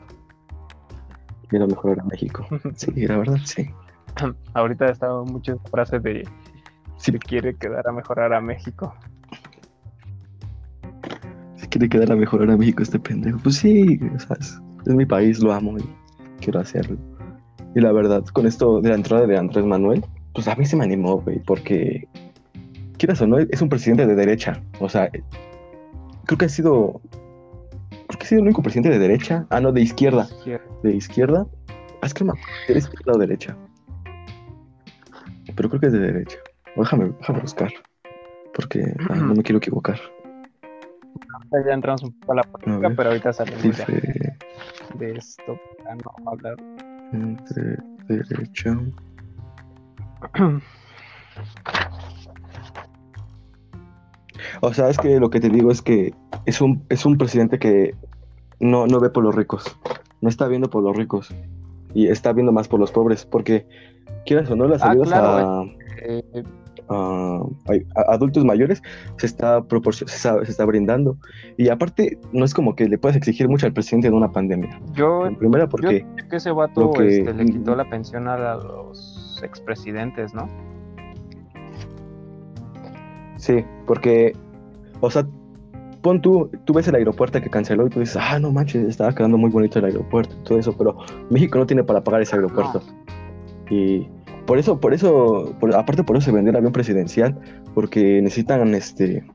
Quiero 1.50 1.68
mejorar 1.68 2.00
a 2.00 2.04
México. 2.06 2.48
Sí, 2.76 3.06
la 3.06 3.18
verdad, 3.18 3.38
sí. 3.44 3.70
Ahorita 4.54 4.86
estado 4.86 5.26
muchas 5.26 5.58
frases 5.70 6.02
de 6.02 6.24
si 6.98 7.12
quiere 7.20 7.56
quedar 7.56 7.86
a 7.88 7.92
mejorar 7.92 8.34
a 8.34 8.40
México. 8.40 8.96
Quiere 11.76 11.90
quedar 11.90 12.14
a 12.14 12.16
mejorar 12.16 12.50
a 12.52 12.56
México 12.56 12.84
este 12.84 12.98
pendejo. 12.98 13.38
Pues 13.40 13.58
sí, 13.58 14.00
es 14.00 14.96
mi 14.96 15.06
país, 15.06 15.40
lo 15.42 15.52
amo 15.52 15.78
y 15.78 15.84
quiero 16.40 16.62
hacerlo. 16.62 16.98
Y 17.76 17.82
la 17.82 17.92
verdad, 17.92 18.24
con 18.32 18.48
esto 18.48 18.80
de 18.80 18.88
la 18.88 18.96
entrada 18.96 19.28
de 19.28 19.38
Andrés 19.38 19.66
Manuel, 19.66 20.02
pues 20.34 20.48
a 20.48 20.56
mí 20.56 20.66
se 20.66 20.78
me 20.78 20.86
animó, 20.86 21.20
güey, 21.20 21.40
porque, 21.40 22.08
quieras 22.98 23.20
o 23.20 23.28
no, 23.28 23.40
es 23.40 23.62
un 23.62 23.68
presidente 23.68 24.08
de 24.08 24.16
derecha. 24.16 24.64
O 24.80 24.88
sea, 24.88 25.10
creo 26.24 26.38
que 26.38 26.46
ha 26.46 26.50
sido, 26.50 27.02
creo 27.90 28.20
que 28.20 28.24
ha 28.26 28.30
sido 28.30 28.40
el 28.40 28.46
único 28.46 28.62
presidente 28.62 28.92
de 28.92 29.00
derecha. 29.00 29.46
Ah, 29.50 29.60
no, 29.60 29.74
de 29.74 29.82
izquierda. 29.82 30.30
De 30.82 30.96
izquierda. 30.96 31.46
Ah, 32.02 32.06
es 32.06 32.14
que 32.14 32.24
¿de 32.24 32.80
izquierda 32.80 33.12
o 33.12 33.18
derecha? 33.18 33.58
Pero 35.54 35.68
creo 35.68 35.82
que 35.82 35.88
es 35.88 35.92
de 35.92 36.00
derecha. 36.00 36.38
Déjame, 36.78 37.12
déjame 37.20 37.42
buscar, 37.42 37.74
porque 38.54 38.96
ah, 39.10 39.16
no 39.16 39.36
me 39.36 39.44
quiero 39.44 39.58
equivocar. 39.58 40.00
Ya 41.66 41.74
entramos 41.74 42.04
un 42.04 42.12
poco 42.20 42.34
a 42.34 42.36
la 42.36 42.44
política, 42.44 42.94
pero 42.96 43.10
ahorita 43.10 43.34
salimos 43.34 43.78
de 45.00 45.12
esto 45.16 45.60
para 45.78 45.96
no 45.96 46.32
hablar. 46.32 46.58
Entre 47.14 47.78
derecha. 48.08 48.78
O 54.62 54.74
sea, 54.74 54.90
es 54.90 54.98
que 54.98 55.20
lo 55.20 55.30
que 55.30 55.40
te 55.40 55.50
digo 55.50 55.72
es 55.72 55.82
que 55.82 56.14
es 56.46 56.62
un, 56.62 56.84
es 56.90 57.06
un 57.06 57.18
presidente 57.18 57.60
que 57.60 57.96
no, 58.60 58.88
no 58.88 59.00
ve 59.00 59.10
por 59.10 59.24
los 59.24 59.36
ricos, 59.36 59.78
no 60.22 60.30
está 60.30 60.48
viendo 60.48 60.70
por 60.70 60.84
los 60.84 60.96
ricos 60.96 61.34
y 61.94 62.08
está 62.08 62.34
viendo 62.34 62.52
más 62.52 62.68
por 62.68 62.80
los 62.80 62.92
pobres, 62.92 63.26
porque 63.26 63.68
quieras 64.26 64.50
o 64.50 64.56
no, 64.56 64.68
las 64.68 64.82
ah, 64.82 64.92
ayudas 64.92 65.14
a, 65.14 65.64
eh, 66.02 66.44
a, 66.90 67.44
adultos 68.08 68.46
mayores 68.46 68.82
se 69.18 69.26
está, 69.26 69.64
se 69.92 70.06
está, 70.06 70.46
se, 70.46 70.52
está, 70.52 70.66
brindando. 70.66 71.18
Y 71.58 71.70
aparte, 71.70 72.20
no 72.32 72.46
es 72.46 72.54
como 72.54 72.76
que 72.76 72.88
le 72.88 72.98
puedas 72.98 73.16
exigir 73.18 73.48
mucho 73.48 73.66
al 73.66 73.74
presidente 73.74 74.08
en 74.08 74.14
una 74.14 74.32
pandemia. 74.32 74.80
Yo, 74.94 75.26
en 75.26 75.36
primera, 75.36 75.68
porque. 75.68 76.06
Yo 76.18 76.30
que 76.30 76.36
ese 76.36 76.52
vato 76.52 76.92
que, 76.92 77.20
este, 77.20 77.34
le 77.34 77.46
quitó 77.46 77.76
la 77.76 77.90
pensión 77.90 78.28
a 78.28 78.56
los 78.56 79.42
expresidentes, 79.44 80.34
¿no? 80.34 80.48
Sí, 83.38 83.66
porque. 83.86 84.34
O 85.02 85.12
sea, 85.12 85.28
pon 86.02 86.22
tú, 86.22 86.50
tú 86.66 86.74
ves 86.74 86.88
el 86.88 86.96
aeropuerto 86.96 87.42
que 87.42 87.50
canceló 87.50 87.88
y 87.88 87.90
tú 87.90 88.00
dices, 88.00 88.18
ah, 88.20 88.40
no 88.40 88.52
manches, 88.52 88.88
estaba 88.88 89.14
quedando 89.14 89.38
muy 89.38 89.50
bonito 89.50 89.80
el 89.80 89.86
aeropuerto 89.86 90.36
y 90.40 90.44
todo 90.44 90.60
eso, 90.60 90.76
pero 90.78 90.98
México 91.30 91.58
no 91.58 91.66
tiene 91.66 91.84
para 91.84 92.04
pagar 92.04 92.22
ese 92.22 92.36
aeropuerto. 92.36 92.82
Y 93.70 94.08
por 94.46 94.60
eso, 94.60 94.80
por 94.80 94.94
eso, 94.94 95.56
aparte 95.76 96.04
por 96.04 96.18
eso 96.18 96.26
se 96.26 96.32
vendió 96.32 96.52
el 96.52 96.58
avión 96.58 96.74
presidencial, 96.74 97.38
porque 97.74 98.22
necesitan, 98.22 98.74
este, 98.76 99.26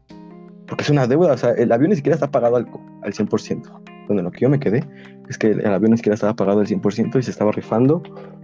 porque 0.67 0.85
es 0.85 0.91
una 0.91 1.07
deuda, 1.07 1.33
o 1.33 1.37
sea, 1.37 1.51
el 1.51 1.73
avión 1.73 1.91
ni 1.91 1.97
siquiera 1.97 2.15
está 2.15 2.31
pagado 2.31 2.57
al, 2.57 2.67
al 3.03 3.13
100%. 3.13 3.63
Bueno, 4.07 4.23
lo 4.23 4.31
que 4.31 4.41
yo 4.41 4.49
me 4.49 4.61
quedé 4.61 4.85
es 5.29 5.39
que 5.39 5.49
el 5.49 5.67
avión 5.67 5.93
ni 5.93 5.97
siquiera 5.97 6.15
estaba 6.15 6.35
pagado 6.35 6.61
al 6.61 6.67
100% 6.67 7.19
y 7.19 7.23
se 7.23 7.31
estaba 7.31 7.53
rifando, 7.53 8.03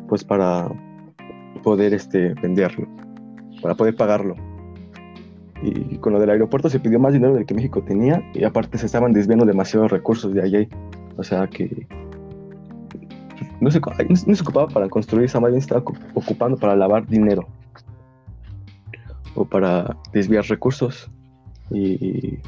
pues 0.09 0.24
para 0.24 0.68
poder, 1.62 1.94
este, 1.94 2.35
venderlo, 2.35 2.87
para 3.62 3.74
poder 3.74 3.96
pagarlo. 3.96 4.37
Y 5.62 5.96
con 5.98 6.12
lo 6.12 6.20
del 6.20 6.31
aeropuerto 6.31 6.68
se 6.68 6.79
pidió 6.79 6.98
más 7.00 7.12
dinero 7.12 7.35
del 7.35 7.46
que 7.46 7.55
México 7.55 7.83
tenía 7.83 8.22
y 8.35 8.44
aparte 8.44 8.76
se 8.76 8.87
estaban 8.87 9.12
desviando 9.12 9.46
demasiados 9.46 9.90
recursos 9.90 10.35
de 10.35 10.42
allí. 10.42 10.68
O 11.16 11.24
sea 11.24 11.46
que 11.46 11.88
no 13.61 13.71
se, 13.71 13.81
no, 13.81 14.35
se 14.35 14.42
ocupaba 14.42 14.69
para 14.69 14.88
construir 14.88 15.25
esa 15.25 15.40
máquina, 15.40 15.59
estaba 15.59 15.83
ocupando 16.14 16.57
para 16.57 16.77
lavar 16.77 17.07
dinero 17.07 17.47
o 19.35 19.45
para 19.45 19.97
desviar 20.12 20.45
recursos. 20.45 21.11
Y 21.71 22.38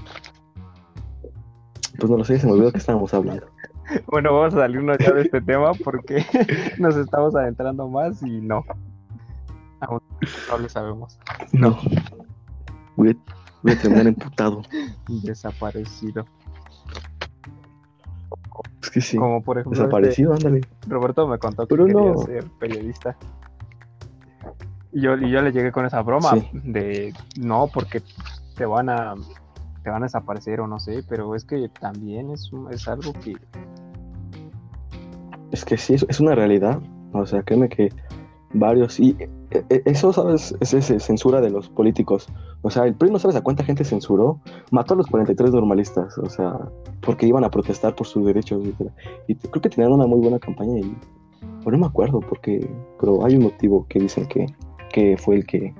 pues 1.98 2.10
no 2.10 2.18
lo 2.18 2.24
sé, 2.24 2.38
se 2.38 2.46
me 2.46 2.52
olvidó 2.52 2.72
que 2.72 2.78
estábamos 2.78 3.12
hablando. 3.14 3.46
Bueno, 4.06 4.34
vamos 4.34 4.52
a 4.52 4.58
salirnos 4.58 4.98
ya 4.98 5.12
de 5.12 5.22
este 5.22 5.40
tema 5.40 5.72
porque 5.72 6.22
nos 6.78 6.94
estamos 6.94 7.34
adentrando 7.34 7.88
más 7.88 8.22
y 8.22 8.42
no. 8.42 8.62
Aún 9.80 10.02
no 10.50 10.58
lo 10.58 10.68
sabemos. 10.68 11.18
No. 11.52 11.78
Voy 12.96 13.12
a, 13.12 13.32
voy 13.62 13.72
a 13.72 13.78
terminar 13.80 14.06
emputado. 14.08 14.60
Desaparecido. 15.08 16.26
Es 18.82 18.90
que 18.90 19.00
sí. 19.00 19.16
Como 19.16 19.42
por 19.42 19.58
ejemplo. 19.58 19.80
Desaparecido, 19.80 20.34
este, 20.34 20.46
ándale. 20.46 20.66
Roberto 20.86 21.26
me 21.26 21.38
contó 21.38 21.66
que 21.66 21.76
quería 21.76 22.16
ser 22.24 22.44
periodista. 22.58 23.16
Y 24.92 25.02
yo, 25.02 25.16
y 25.16 25.30
yo 25.30 25.42
le 25.42 25.52
llegué 25.52 25.72
con 25.72 25.84
esa 25.84 26.00
broma 26.02 26.32
de 26.52 27.12
no, 27.38 27.68
porque 27.72 28.02
te 28.56 28.64
van 28.64 28.88
a 28.88 29.14
te 29.82 29.90
van 29.90 30.02
a 30.02 30.06
desaparecer 30.06 30.60
o 30.60 30.66
no 30.66 30.80
sé, 30.80 31.02
pero 31.08 31.34
es 31.34 31.44
que 31.44 31.68
también 31.80 32.30
es, 32.30 32.50
es 32.70 32.88
algo 32.88 33.12
que. 33.12 33.36
Es 35.50 35.64
que 35.64 35.76
sí, 35.76 35.94
es, 35.94 36.20
una 36.20 36.34
realidad. 36.34 36.80
O 37.12 37.24
sea, 37.26 37.42
créeme 37.42 37.68
que 37.68 37.92
varios. 38.52 38.98
Y 38.98 39.16
e, 39.50 39.64
e, 39.68 39.82
eso, 39.84 40.12
¿sabes? 40.12 40.54
Es 40.60 40.74
esa 40.74 40.98
censura 40.98 41.40
de 41.40 41.50
los 41.50 41.68
políticos. 41.68 42.28
O 42.62 42.70
sea, 42.70 42.84
el 42.84 42.94
PRI 42.94 43.10
no 43.10 43.18
sabes 43.18 43.36
a 43.36 43.42
cuánta 43.42 43.64
gente 43.64 43.84
censuró. 43.84 44.40
Mató 44.70 44.94
a 44.94 44.96
los 44.98 45.06
43 45.06 45.52
normalistas. 45.52 46.18
O 46.18 46.28
sea, 46.28 46.58
porque 47.00 47.26
iban 47.26 47.44
a 47.44 47.50
protestar 47.50 47.94
por 47.94 48.06
sus 48.06 48.24
derechos. 48.24 48.62
Y 49.26 49.34
creo 49.34 49.62
que 49.62 49.70
tenían 49.70 49.92
una 49.92 50.06
muy 50.06 50.20
buena 50.20 50.38
campaña. 50.38 50.78
Y 50.78 50.96
no 51.64 51.78
me 51.78 51.86
acuerdo 51.86 52.20
porque. 52.20 52.68
Pero 53.00 53.24
hay 53.24 53.36
un 53.36 53.44
motivo 53.44 53.86
que 53.88 54.00
dicen 54.00 54.26
que, 54.26 54.46
que 54.92 55.16
fue 55.16 55.36
el 55.36 55.46
que. 55.46 55.74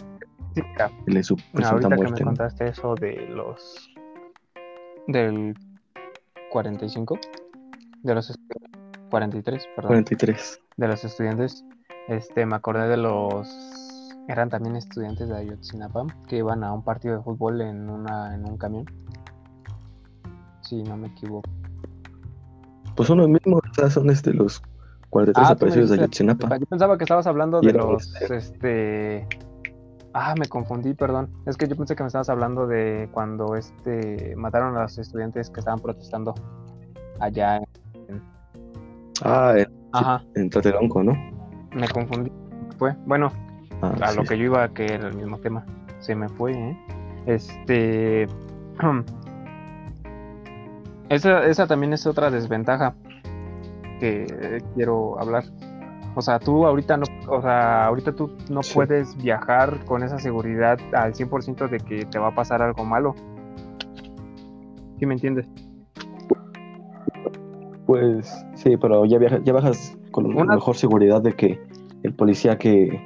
le 1.07 1.23
su 1.23 1.37
Ahorita 1.55 1.89
muerte, 1.89 2.15
que 2.15 2.25
me 2.25 2.27
contaste 2.27 2.69
eso 2.69 2.95
de 2.95 3.29
los. 3.29 3.91
Del 5.07 5.55
45. 6.51 7.19
De 8.03 8.15
los 8.15 8.39
43, 9.11 9.67
perdón. 9.75 9.89
43. 9.89 10.61
De 10.77 10.89
los 10.89 11.05
estudiantes 11.05 11.65
este, 12.09 12.47
me 12.47 12.57
acordé 12.57 12.89
de 12.89 12.97
los 12.97 13.49
eran 14.29 14.51
también 14.51 14.77
estudiantes 14.77 15.29
de 15.29 15.37
Ayotzinapa 15.37 16.07
que 16.29 16.39
iban 16.39 16.63
a 16.63 16.73
un 16.73 16.83
partido 16.83 17.17
de 17.17 17.23
fútbol 17.23 17.61
en 17.63 17.89
una 17.89 18.35
en 18.35 18.45
un 18.45 18.59
camión. 18.59 18.85
Si 20.63 20.83
no 20.83 20.97
me 20.97 21.09
equivoco. 21.09 21.49
Pues 22.95 23.07
son 23.07 23.19
los 23.19 23.29
mismos, 23.29 23.63
son 23.91 24.11
este 24.11 24.35
los 24.35 24.61
43 25.11 25.37
ah, 25.37 25.49
desaparecidos 25.49 25.91
de 25.91 25.97
Ayotzinapa. 25.97 26.59
Yo 26.59 26.67
pensaba 26.67 26.99
que 26.99 27.05
estabas 27.05 27.27
hablando 27.27 27.61
de 27.61 27.73
los 27.73 28.15
este 28.23 29.27
Ah, 30.15 30.35
me 30.39 30.47
confundí, 30.47 30.95
perdón. 30.95 31.31
Es 31.47 31.57
que 31.57 31.69
yo 31.69 31.77
pensé 31.77 31.95
que 31.95 32.03
me 32.03 32.09
estabas 32.09 32.29
hablando 32.29 32.67
de 32.67 33.09
cuando 33.13 33.55
este 33.55 34.35
mataron 34.37 34.77
a 34.77 34.83
los 34.83 34.99
estudiantes 34.99 35.51
que 35.51 35.61
estaban 35.61 35.81
protestando 35.81 36.35
allá 37.21 37.59
en 37.59 38.23
Ah, 39.23 39.55
en, 39.57 39.67
Ajá. 39.93 40.25
en 40.35 40.51
Tlatelolco, 40.51 41.03
¿no? 41.03 41.38
Me 41.79 41.89
confundí. 41.89 42.33
Fue, 42.79 42.95
bueno, 43.07 43.33
ah, 43.83 43.95
a 44.01 44.13
lo 44.13 44.25
que 44.25 44.39
yo 44.39 44.45
iba, 44.45 44.69
que 44.69 44.87
era 44.87 45.09
el 45.09 45.17
mismo 45.17 45.39
tema. 45.39 45.65
Se 46.01 46.15
me 46.15 46.29
fue, 46.29 46.53
¿eh? 46.53 46.79
Este. 47.27 48.29
esa, 51.09 51.47
esa 51.47 51.67
también 51.67 51.93
es 51.93 52.07
otra 52.07 52.31
desventaja 52.31 52.95
que 54.01 54.63
quiero 54.75 55.21
hablar. 55.21 55.45
O 56.15 56.23
sea, 56.23 56.39
tú 56.39 56.67
ahorita 56.67 56.97
no, 56.97 57.05
o 57.29 57.41
sea, 57.41 57.87
ahorita 57.87 58.13
tú 58.13 58.37
no 58.51 58.61
puedes 58.75 59.17
viajar 59.17 59.85
con 59.85 60.03
esa 60.03 60.19
seguridad 60.19 60.79
al 60.93 61.15
100% 61.15 61.69
de 61.69 61.79
que 61.79 62.05
te 62.07 62.19
va 62.19 62.29
a 62.29 62.35
pasar 62.35 62.63
algo 62.63 62.85
malo. 62.85 63.15
¿Sí 64.99 65.07
me 65.07 65.15
entiendes? 65.15 65.47
Pues 67.89 68.45
sí, 68.55 68.77
pero 68.77 69.07
ya 69.07 69.17
viajas, 69.17 69.41
ya 69.45 69.53
bajas 69.55 69.97
con 70.11 70.27
una... 70.27 70.55
mejor 70.57 70.77
seguridad 70.77 71.23
de 71.23 71.33
que 71.33 71.59
el 72.03 72.13
policía 72.13 72.59
que 72.59 73.01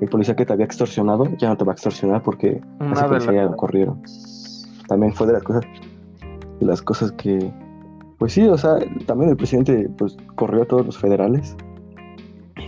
el 0.00 0.08
policía 0.08 0.34
que 0.34 0.46
te 0.46 0.52
había 0.54 0.64
extorsionado 0.64 1.26
ya 1.36 1.50
no 1.50 1.58
te 1.58 1.64
va 1.64 1.72
a 1.72 1.74
extorsionar 1.74 2.22
porque 2.22 2.58
ese 2.90 3.04
policía 3.04 3.32
ya 3.34 3.42
lo 3.44 3.56
corrieron. 3.56 4.00
También 4.88 5.12
fue 5.12 5.26
de 5.26 5.34
las 5.34 5.42
cosas 5.42 5.62
de 6.58 6.64
las 6.66 6.80
cosas 6.80 7.12
que, 7.12 7.52
pues 8.18 8.32
sí, 8.32 8.46
o 8.48 8.56
sea, 8.56 8.76
también 9.04 9.28
el 9.28 9.36
presidente 9.36 9.90
pues 9.98 10.16
corrió 10.36 10.62
a 10.62 10.66
todos 10.66 10.86
los 10.86 10.96
federales 10.96 11.54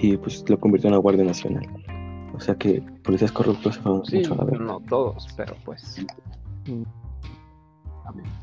y 0.03 0.19
pues 0.19 0.45
lo 0.51 0.61
convirtió 0.61 0.89
en 0.89 0.93
la 0.95 1.01
Guardia 1.01 1.25
Nacional. 1.25 1.67
O 2.35 2.41
sea 2.41 2.55
que 2.55 2.83
policías 3.03 3.33
corruptos 3.33 3.77
se 3.77 3.81
fueron 3.81 4.05
Sí, 4.05 4.17
mucho 4.19 4.35
a 4.35 4.37
la 4.37 4.45
verga. 4.45 4.63
no 4.63 4.81
todos, 4.81 5.27
pero 5.39 5.55
pues. 5.65 6.05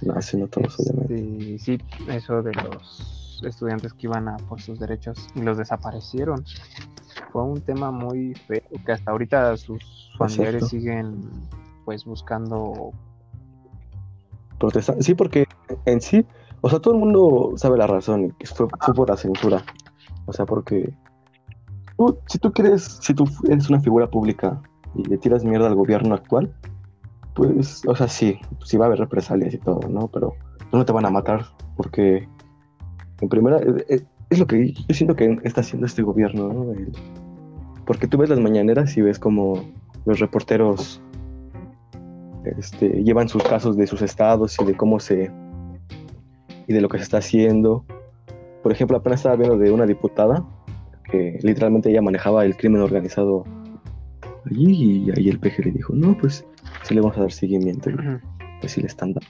No, 0.02 0.22
sí, 0.22 0.38
no 0.38 0.48
todos. 0.48 0.80
Este, 0.80 1.58
sí, 1.60 1.78
eso 2.10 2.42
de 2.42 2.52
los 2.54 3.42
estudiantes 3.46 3.94
que 3.94 4.08
iban 4.08 4.28
a 4.28 4.38
por 4.38 4.62
sus 4.62 4.80
derechos 4.80 5.28
y 5.36 5.42
los 5.42 5.58
desaparecieron. 5.58 6.44
Fue 7.32 7.44
un 7.44 7.62
tema 7.62 7.92
muy 7.92 8.34
feo 8.48 8.62
que 8.86 8.92
hasta 8.92 9.12
ahorita 9.12 9.58
sus 9.58 10.12
familiares 10.18 10.68
siguen 10.70 11.22
pues 11.86 12.06
buscando 12.06 12.92
Protesta- 14.60 14.96
Sí, 15.02 15.14
porque 15.14 15.46
en 15.86 16.00
sí, 16.00 16.26
o 16.62 16.70
sea, 16.70 16.80
todo 16.80 16.94
el 16.94 17.00
mundo 17.00 17.52
sabe 17.58 17.78
la 17.78 17.88
razón 17.88 18.32
que 18.40 18.48
fue, 18.48 18.68
fue 18.80 18.94
por 18.94 19.10
la 19.10 19.18
censura. 19.18 19.64
O 20.26 20.32
sea, 20.34 20.46
porque 20.46 20.94
tú, 21.98 22.18
si 22.28 22.38
tú 22.40 22.52
quieres, 22.54 23.00
si 23.02 23.14
tú 23.14 23.26
eres 23.50 23.70
una 23.70 23.82
figura 23.82 24.10
pública 24.10 24.62
y 24.96 25.04
le 25.04 25.18
tiras 25.18 25.44
mierda 25.44 25.68
al 25.68 25.76
gobierno 25.76 26.16
actual, 26.16 26.54
pues, 27.34 27.82
o 27.88 27.96
sea, 27.96 28.08
sí, 28.08 28.40
sí 28.64 28.78
va 28.78 28.86
a 28.86 28.88
haber 28.88 29.00
represalias 29.00 29.54
y 29.54 29.58
todo, 29.58 29.88
¿no? 29.90 30.08
Pero 30.08 30.36
no 30.72 30.86
te 30.86 30.92
van 30.92 31.06
a 31.06 31.10
matar 31.10 31.46
porque, 31.76 32.28
en 33.22 33.30
primera, 33.30 33.58
eh, 33.58 33.86
eh, 33.90 34.02
es 34.30 34.40
lo 34.40 34.48
que 34.48 34.74
yo 34.74 34.94
siento 34.94 35.16
que 35.16 35.40
está 35.44 35.62
haciendo 35.62 35.86
este 35.86 36.02
gobierno, 36.02 36.52
¿no? 36.52 36.74
Porque 37.86 38.08
tú 38.08 38.18
ves 38.18 38.30
las 38.30 38.40
mañaneras 38.40 38.96
y 38.98 39.02
ves 39.02 39.20
como 39.20 39.64
los 40.06 40.20
reporteros 40.20 41.02
este, 42.58 43.04
llevan 43.04 43.30
sus 43.30 43.44
casos 43.44 43.78
de 43.78 43.88
sus 43.88 44.02
estados 44.02 44.58
y 44.60 44.66
de 44.66 44.76
cómo 44.76 45.00
se 45.00 45.32
y 46.68 46.74
de 46.74 46.82
lo 46.82 46.90
que 46.90 46.98
se 46.98 47.04
está 47.04 47.18
haciendo. 47.18 47.86
Por 48.62 48.72
ejemplo, 48.72 48.98
apenas 48.98 49.20
estaba 49.20 49.36
viendo 49.36 49.58
de 49.58 49.72
una 49.72 49.86
diputada 49.86 50.46
que 51.10 51.40
literalmente 51.42 51.90
ella 51.90 52.02
manejaba 52.02 52.46
el 52.46 52.56
crimen 52.56 52.82
organizado 52.82 53.44
allí 54.46 55.06
y 55.06 55.12
ahí 55.18 55.30
el 55.30 55.40
PG 55.40 55.66
le 55.66 55.72
dijo, 55.72 55.94
no, 55.96 56.18
pues 56.18 56.46
sí 56.84 56.94
le 56.94 57.02
vamos 57.02 57.18
a 57.18 57.22
dar 57.22 57.32
seguimiento 57.32 57.90
y 57.90 57.96
pues 58.60 58.72
sí 58.72 58.82
le 58.82 58.88
están 58.88 59.14
dando. 59.14 59.28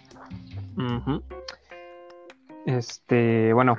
Este, 2.66 3.52
bueno, 3.54 3.78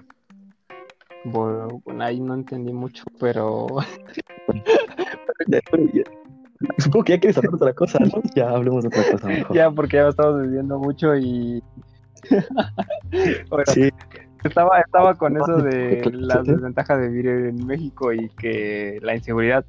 ahí 2.00 2.20
no 2.20 2.34
entendí 2.34 2.72
mucho, 2.72 3.04
pero 3.18 3.66
Ya, 5.48 5.60
ya- 5.92 6.02
Supongo 6.78 7.04
que 7.04 7.12
ya 7.14 7.20
quieres 7.20 7.36
hablar 7.36 7.50
de 7.52 7.56
otra 7.56 7.72
cosa, 7.74 7.98
¿no? 8.00 8.22
Ya 8.34 8.48
hablemos 8.50 8.82
de 8.82 8.88
otra 8.88 9.04
cosa 9.10 9.28
mejor. 9.28 9.54
ya 9.56 9.70
porque 9.70 9.96
ya 9.98 10.08
estamos 10.08 10.40
viviendo 10.42 10.78
mucho 10.78 11.14
y 11.16 11.62
bueno, 13.50 13.64
Sí, 13.72 13.90
estaba, 14.44 14.80
estaba 14.80 15.14
con 15.14 15.36
eso 15.36 15.58
de 15.58 16.10
las 16.14 16.46
desventajas 16.46 17.00
de 17.00 17.08
vivir 17.08 17.26
en 17.28 17.66
México 17.66 18.12
y 18.12 18.28
que 18.30 18.98
la 19.02 19.14
inseguridad 19.14 19.64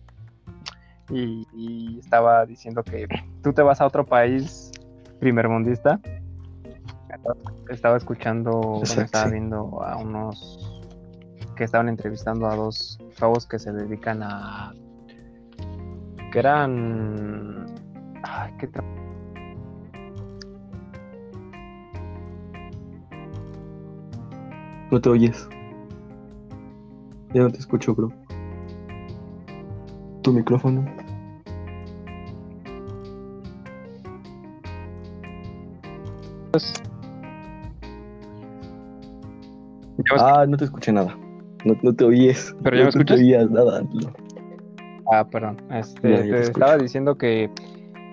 y, 1.09 1.45
y 1.53 1.99
estaba 1.99 2.45
diciendo 2.45 2.83
que 2.83 3.07
tú 3.43 3.53
te 3.53 3.61
vas 3.61 3.81
a 3.81 3.85
otro 3.85 4.05
país 4.05 4.71
primermundista. 5.19 5.99
Estaba 7.69 7.97
escuchando, 7.97 8.79
Exacto, 8.79 9.01
estaba 9.03 9.27
viendo 9.31 9.83
a 9.83 9.97
unos 9.97 10.83
que 11.55 11.63
estaban 11.63 11.87
entrevistando 11.89 12.47
a 12.47 12.55
dos 12.55 12.99
chavos 13.17 13.47
que 13.47 13.57
se 13.59 13.71
dedican 13.71 14.21
a 14.21 14.73
que 16.31 16.39
eran 16.39 17.65
ay, 18.23 18.53
¿qué 18.59 18.69
tra- 18.69 18.83
no 24.91 25.01
te 25.01 25.09
oyes. 25.09 25.47
Ya 27.33 27.41
no 27.43 27.49
te 27.51 27.57
escucho, 27.57 27.93
bro. 27.95 28.11
Tu 30.25 30.33
micrófono. 30.33 30.83
¿Ya 39.97 40.15
me 40.15 40.21
Ah, 40.21 40.45
no 40.47 40.57
te 40.57 40.65
escuché 40.65 40.91
nada. 40.91 41.15
No, 41.63 41.75
no 41.81 41.93
te 41.95 42.03
oyes. 42.05 42.55
¿Pero 42.63 42.75
ya 42.75 42.81
no 42.83 42.85
me 42.87 42.91
te 42.91 42.97
escuchas? 42.99 43.19
oías 43.19 43.49
nada. 43.51 43.81
no. 43.81 44.13
Ah, 45.11 45.27
perdón. 45.27 45.57
Este, 45.71 46.09
Ya, 46.09 46.17
ya 46.17 46.23
te 46.23 46.29
te 46.31 46.41
estaba 46.41 46.77
diciendo 46.77 47.17
que 47.17 47.49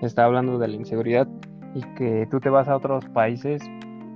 estaba 0.03 0.27
hablando 0.27 0.59
de 0.59 0.67
la 0.67 0.75
inseguridad 0.75 1.27
y 1.73 1.81
que 1.95 2.27
tú 2.29 2.39
te 2.39 2.49
vas 2.49 2.67
a 2.67 2.75
otros 2.75 3.05
países. 3.09 3.61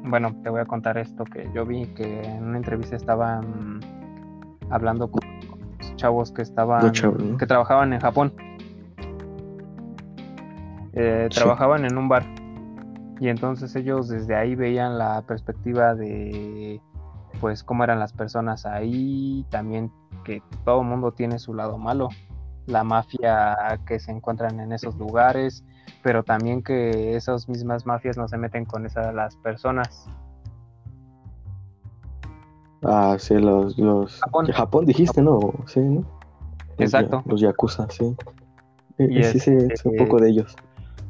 Bueno, 0.04 0.36
te 0.44 0.50
voy 0.50 0.62
a 0.62 0.66
contar 0.66 0.98
esto 0.98 1.24
que 1.26 1.50
yo 1.54 1.66
vi 1.66 1.88
que 1.88 2.22
en 2.22 2.44
una 2.44 2.58
entrevista 2.58 2.96
estaban 2.96 3.80
hablando 4.70 5.10
con 5.10 5.22
chavos 5.98 6.32
que 6.32 6.42
estaban 6.42 6.92
que 7.38 7.46
trabajaban 7.46 7.92
en 7.94 8.00
Japón. 8.00 8.34
Eh, 10.94 11.28
Sí. 11.30 11.36
Trabajaban 11.40 11.86
en 11.86 11.98
un 11.98 12.10
bar 12.10 12.24
y 13.20 13.30
entonces 13.30 13.76
ellos 13.76 14.08
desde 14.08 14.36
ahí 14.36 14.56
veían 14.56 14.98
la 14.98 15.22
perspectiva 15.24 15.96
de 15.96 16.82
pues 17.40 17.64
cómo 17.64 17.84
eran 17.84 18.00
las 18.00 18.14
personas 18.14 18.66
ahí, 18.66 19.46
también 19.50 19.92
que 20.24 20.42
todo 20.66 20.82
el 20.82 20.88
mundo 20.88 21.12
tiene 21.12 21.38
su 21.38 21.54
lado 21.54 21.78
malo, 21.78 22.10
la 22.66 22.84
mafia 22.84 23.80
que 23.86 24.00
se 24.00 24.12
encuentran 24.12 24.60
en 24.60 24.72
esos 24.72 24.96
lugares, 24.98 25.64
pero 26.04 26.24
también 26.24 26.64
que 26.64 27.16
esas 27.16 27.48
mismas 27.48 27.86
mafias 27.86 28.18
no 28.18 28.28
se 28.28 28.38
meten 28.38 28.66
con 28.66 28.86
esas 28.86 29.14
las 29.14 29.36
personas. 29.38 30.10
Ah, 32.84 33.16
sí, 33.20 33.36
los. 33.36 33.78
los... 33.78 34.20
Japón. 34.22 34.46
Japón. 34.48 34.86
dijiste, 34.86 35.22
¿no? 35.22 35.40
Sí, 35.66 35.80
¿no? 35.80 36.02
Los 36.02 36.80
Exacto. 36.94 37.24
ya- 37.26 37.32
Los 37.32 37.42
Yakuza, 37.42 37.88
sí. 37.90 38.16
Eh, 39.00 39.08
Y 39.10 39.24
sí, 39.24 39.40
sí, 39.40 39.52
este- 39.52 39.78
sé 39.78 39.90
un 39.90 39.98
poco 39.98 40.20
de 40.20 40.30
ellos. 40.30 40.56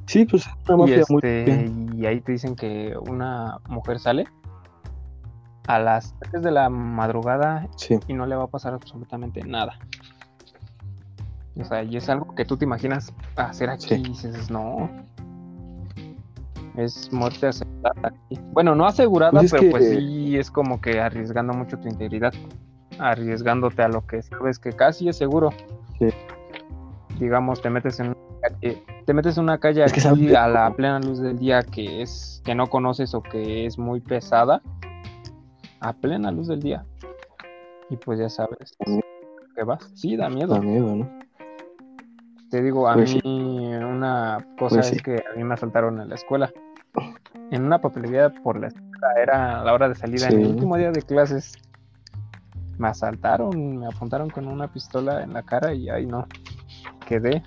Sí, 0.06 0.26
pues 0.26 0.44
es 0.48 0.54
una 0.70 0.78
Y, 0.78 0.80
mafia 0.92 1.04
muy. 1.10 1.18
este, 1.24 1.72
y 1.96 2.06
ahí 2.06 2.22
te 2.22 2.32
dicen 2.32 2.56
que 2.56 2.96
una 3.10 3.60
mujer 3.68 4.00
sale 4.00 4.26
a 5.68 5.80
las 5.80 6.16
3 6.32 6.42
de 6.44 6.52
la 6.52 6.70
madrugada 6.70 7.68
Sí, 7.76 8.00
y 8.08 8.14
no 8.14 8.26
le 8.26 8.36
va 8.38 8.46
a 8.46 8.48
pasar 8.48 8.74
absolutamente 8.74 9.44
nada. 9.44 9.78
O 11.60 11.66
sea, 11.66 11.84
y 11.84 11.98
es 11.98 12.08
algo 12.08 12.34
que 12.36 12.46
tú 12.46 12.56
te 12.56 12.64
imaginas 12.64 13.12
hacer 13.36 13.70
aquí 13.70 13.88
Sí. 13.90 13.96
y 13.96 14.04
dices, 14.04 14.50
no. 14.50 14.90
Es 16.78 17.12
muerte 17.12 17.48
asegurada. 17.48 18.14
Bueno, 18.54 18.76
no 18.76 18.86
asegurada, 18.86 19.32
Pues 19.32 19.46
es 19.46 19.52
pero 19.52 19.64
que- 19.64 19.70
pues 19.72 19.90
sí 19.90 20.38
es 20.38 20.50
como 20.52 20.80
que 20.80 21.00
arriesgando 21.02 21.54
mucho 21.54 21.78
tu 21.80 21.88
integridad. 21.88 22.34
Arriesgándote 23.00 23.82
a 23.82 23.88
lo 23.90 24.06
que 24.06 24.22
sabes 24.22 24.60
que 24.60 24.72
casi 24.74 25.10
es 25.10 25.18
seguro. 25.18 25.50
Sí. 26.00 26.08
Digamos, 27.20 27.62
te 27.62 27.70
metes 27.72 28.00
en 28.00 28.08
una 28.10 28.16
calle, 28.42 28.84
te 29.06 29.14
metes 29.14 29.38
en 29.38 29.44
una 29.44 29.58
calle 29.58 29.84
Es 29.84 29.92
que 29.94 30.08
aquí 30.08 30.36
a 30.36 30.48
la 30.48 30.72
plena 30.72 31.00
luz 31.00 31.20
del 31.20 31.38
día 31.40 31.64
que 31.64 32.02
es 32.04 32.42
que 32.46 32.54
no 32.54 32.68
conoces 32.68 33.14
o 33.16 33.22
que 33.24 33.66
es 33.66 33.78
muy 33.80 34.00
pesada. 34.00 34.62
A 35.80 35.94
plena 35.94 36.32
luz 36.32 36.48
del 36.48 36.62
día. 36.62 36.86
Y 37.90 37.98
pues 37.98 38.20
ya 38.20 38.30
sabes 38.30 38.76
que 39.56 39.64
vas. 39.64 39.92
Sí, 39.96 40.16
da 40.16 40.30
miedo. 40.30 40.54
da 40.56 40.62
miedo, 40.62 40.96
¿no? 40.96 41.10
Te 42.52 42.62
digo, 42.62 42.88
a 42.88 42.94
Pues 42.94 43.14
mí 43.16 43.20
sí. 43.22 43.28
una 43.28 44.38
cosa 44.58 44.76
Pues 44.78 44.92
es 44.92 44.98
sí. 44.98 45.04
que 45.04 45.16
a 45.16 45.36
mí 45.36 45.44
me 45.44 45.54
asaltaron 45.56 46.00
en 46.02 46.10
la 46.10 46.16
escuela. 46.16 46.52
En 47.52 47.64
una 47.64 47.80
papelería 47.80 48.30
por 48.44 48.60
la 48.60 48.68
escuela, 48.68 49.08
era 49.22 49.64
la 49.64 49.74
hora 49.74 49.90
de 49.90 49.96
salida, 49.96 50.28
en 50.28 50.42
el 50.42 50.48
último 50.48 50.76
día 50.78 50.92
de 50.92 51.02
clases. 51.02 51.54
Me 52.78 52.90
asaltaron, 52.90 53.78
me 53.78 53.88
apuntaron 53.88 54.30
con 54.30 54.48
una 54.48 54.72
pistola 54.72 55.24
en 55.24 55.34
la 55.34 55.44
cara 55.44 55.74
y 55.74 55.90
ahí 55.90 56.06
no. 56.06 56.28
Quedé. 57.08 57.42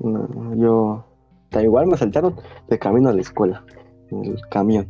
No, 0.00 0.54
yo. 0.54 1.06
Da 1.50 1.62
igual 1.62 1.86
me 1.86 1.94
asaltaron 1.94 2.36
de 2.68 2.78
camino 2.78 3.08
a 3.08 3.12
la 3.12 3.20
escuela. 3.20 3.64
En 4.10 4.24
el 4.24 4.40
camión. 4.48 4.86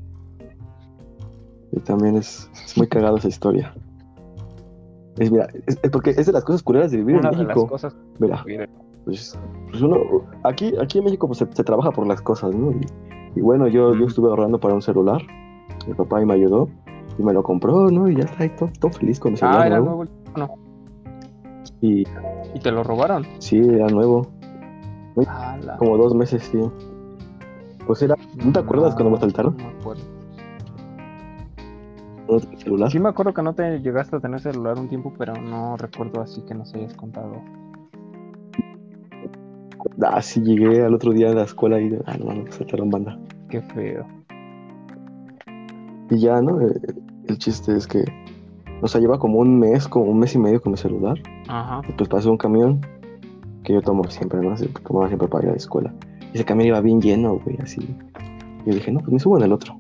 Y 1.73 1.81
también 1.81 2.17
es, 2.17 2.51
es 2.65 2.77
muy 2.77 2.87
cagada 2.89 3.19
esa 3.19 3.29
historia. 3.29 3.75
Es, 5.19 5.31
mira, 5.31 5.47
es, 5.67 5.79
es 5.83 5.91
porque 5.91 6.11
es 6.11 6.27
de 6.27 6.33
las 6.33 6.45
cosas 6.45 6.63
culeras 6.63 6.91
de 6.91 6.99
vivir 6.99 7.17
Una 7.17 7.31
en 7.31 7.39
de 7.39 7.45
las 7.45 7.57
México. 7.57 7.69
cosas. 7.69 7.97
Mira, 8.19 8.45
pues, 9.05 9.39
pues 9.71 9.83
uno, 9.83 9.97
aquí, 10.45 10.73
aquí 10.81 10.99
en 10.99 11.05
México 11.05 11.27
pues, 11.27 11.39
se, 11.39 11.47
se 11.53 11.65
trabaja 11.65 11.91
por 11.91 12.07
las 12.07 12.21
cosas, 12.23 12.55
¿no? 12.55 12.71
Y, 12.73 12.81
y 13.37 13.41
bueno, 13.41 13.67
yo, 13.69 13.95
yo 13.95 14.07
estuve 14.07 14.29
ahorrando 14.29 14.59
para 14.61 14.75
un 14.75 14.83
celular. 14.83 15.21
Mi 15.87 15.95
papá 15.95 16.21
me 16.25 16.35
ayudó 16.35 16.69
y 17.19 17.23
me 17.23 17.33
lo 17.33 17.43
compró, 17.43 17.91
¿no? 17.91 18.09
Y 18.09 18.17
ya 18.17 18.25
está 18.25 18.45
ahí 18.45 18.51
todo, 18.51 18.71
todo 18.81 18.93
feliz 18.93 19.19
con 19.19 19.33
mi 19.33 19.39
celular 19.39 19.63
Ah, 19.63 19.67
era 19.67 19.81
nuevo. 19.81 20.05
nuevo. 20.05 20.13
teléfono. 20.35 20.63
Y 21.81 22.05
Y 22.55 22.61
te 22.63 22.71
lo 22.71 22.85
robaron. 22.85 23.27
sí, 23.39 23.59
era 23.59 23.87
nuevo. 23.89 24.27
Como 25.79 25.97
dos 25.99 26.15
meses, 26.15 26.43
sí. 26.45 26.59
Pues 27.87 28.01
era, 28.03 28.15
¿no 28.45 28.53
te 28.53 28.61
acuerdas 28.61 28.95
cuando 28.95 29.11
me 29.11 29.17
asaltaron? 29.17 29.57
No 29.57 29.65
me 29.65 29.71
acuerdo. 29.81 30.03
No 32.29 32.39
celular. 32.59 32.91
Sí 32.91 32.99
me 32.99 33.09
acuerdo 33.09 33.35
que 33.35 33.43
no 33.43 33.55
te 33.55 33.81
llegaste 33.81 34.17
a 34.17 34.21
tener 34.21 34.41
celular 34.41 34.79
un 34.79 34.89
tiempo, 34.89 35.13
pero 35.19 35.35
no 35.35 35.77
recuerdo 35.77 36.21
así 36.23 36.41
que 36.43 36.55
nos 36.55 36.73
hayas 36.75 36.95
contado. 36.95 37.43
Ah, 40.05 40.23
sí, 40.23 40.41
llegué 40.41 40.83
al 40.83 40.95
otro 40.95 41.13
día 41.13 41.29
de 41.29 41.35
la 41.35 41.45
escuela 41.45 41.81
y 41.81 41.97
ah, 42.07 42.17
no, 42.19 42.35
me 42.35 42.49
asaltaron 42.49 42.91
banda. 42.91 43.19
Qué 43.49 43.61
feo. 43.61 44.07
Y 46.11 46.19
ya, 46.19 46.41
¿no? 46.41 46.61
Eh, 46.61 46.81
el 47.29 47.39
chiste 47.39 47.77
es 47.77 47.87
que, 47.87 48.05
o 48.81 48.89
sea, 48.89 49.01
lleva 49.01 49.19
como 49.19 49.39
un 49.39 49.59
mes, 49.59 49.89
como 49.89 50.07
un 50.07 50.19
mes 50.19 50.35
y 50.35 50.39
medio 50.39 50.61
con 50.61 50.73
mi 50.73 50.79
celular. 50.79 51.19
Ajá. 51.49 51.83
Y 51.89 51.93
pues 51.93 52.09
pasó 52.09 52.31
un 52.31 52.37
camión 52.39 52.81
que 53.65 53.73
yo 53.75 53.83
tomo 53.83 54.05
siempre, 54.05 54.41
¿no? 54.41 54.55
Tomaba 54.87 55.09
siempre 55.09 55.29
para 55.29 55.45
ir 55.45 55.49
a 55.51 55.53
la 55.53 55.59
escuela. 55.59 55.95
Y 56.33 56.37
ese 56.37 56.45
camión 56.45 56.69
iba 56.69 56.81
bien 56.81 57.01
lleno, 57.01 57.39
güey, 57.39 57.57
así. 57.63 57.81
Y 58.65 58.71
yo 58.71 58.75
dije, 58.75 58.91
no, 58.93 59.01
pues 59.01 59.13
me 59.13 59.19
subo 59.19 59.37
en 59.39 59.45
el 59.45 59.53
otro. 59.53 59.77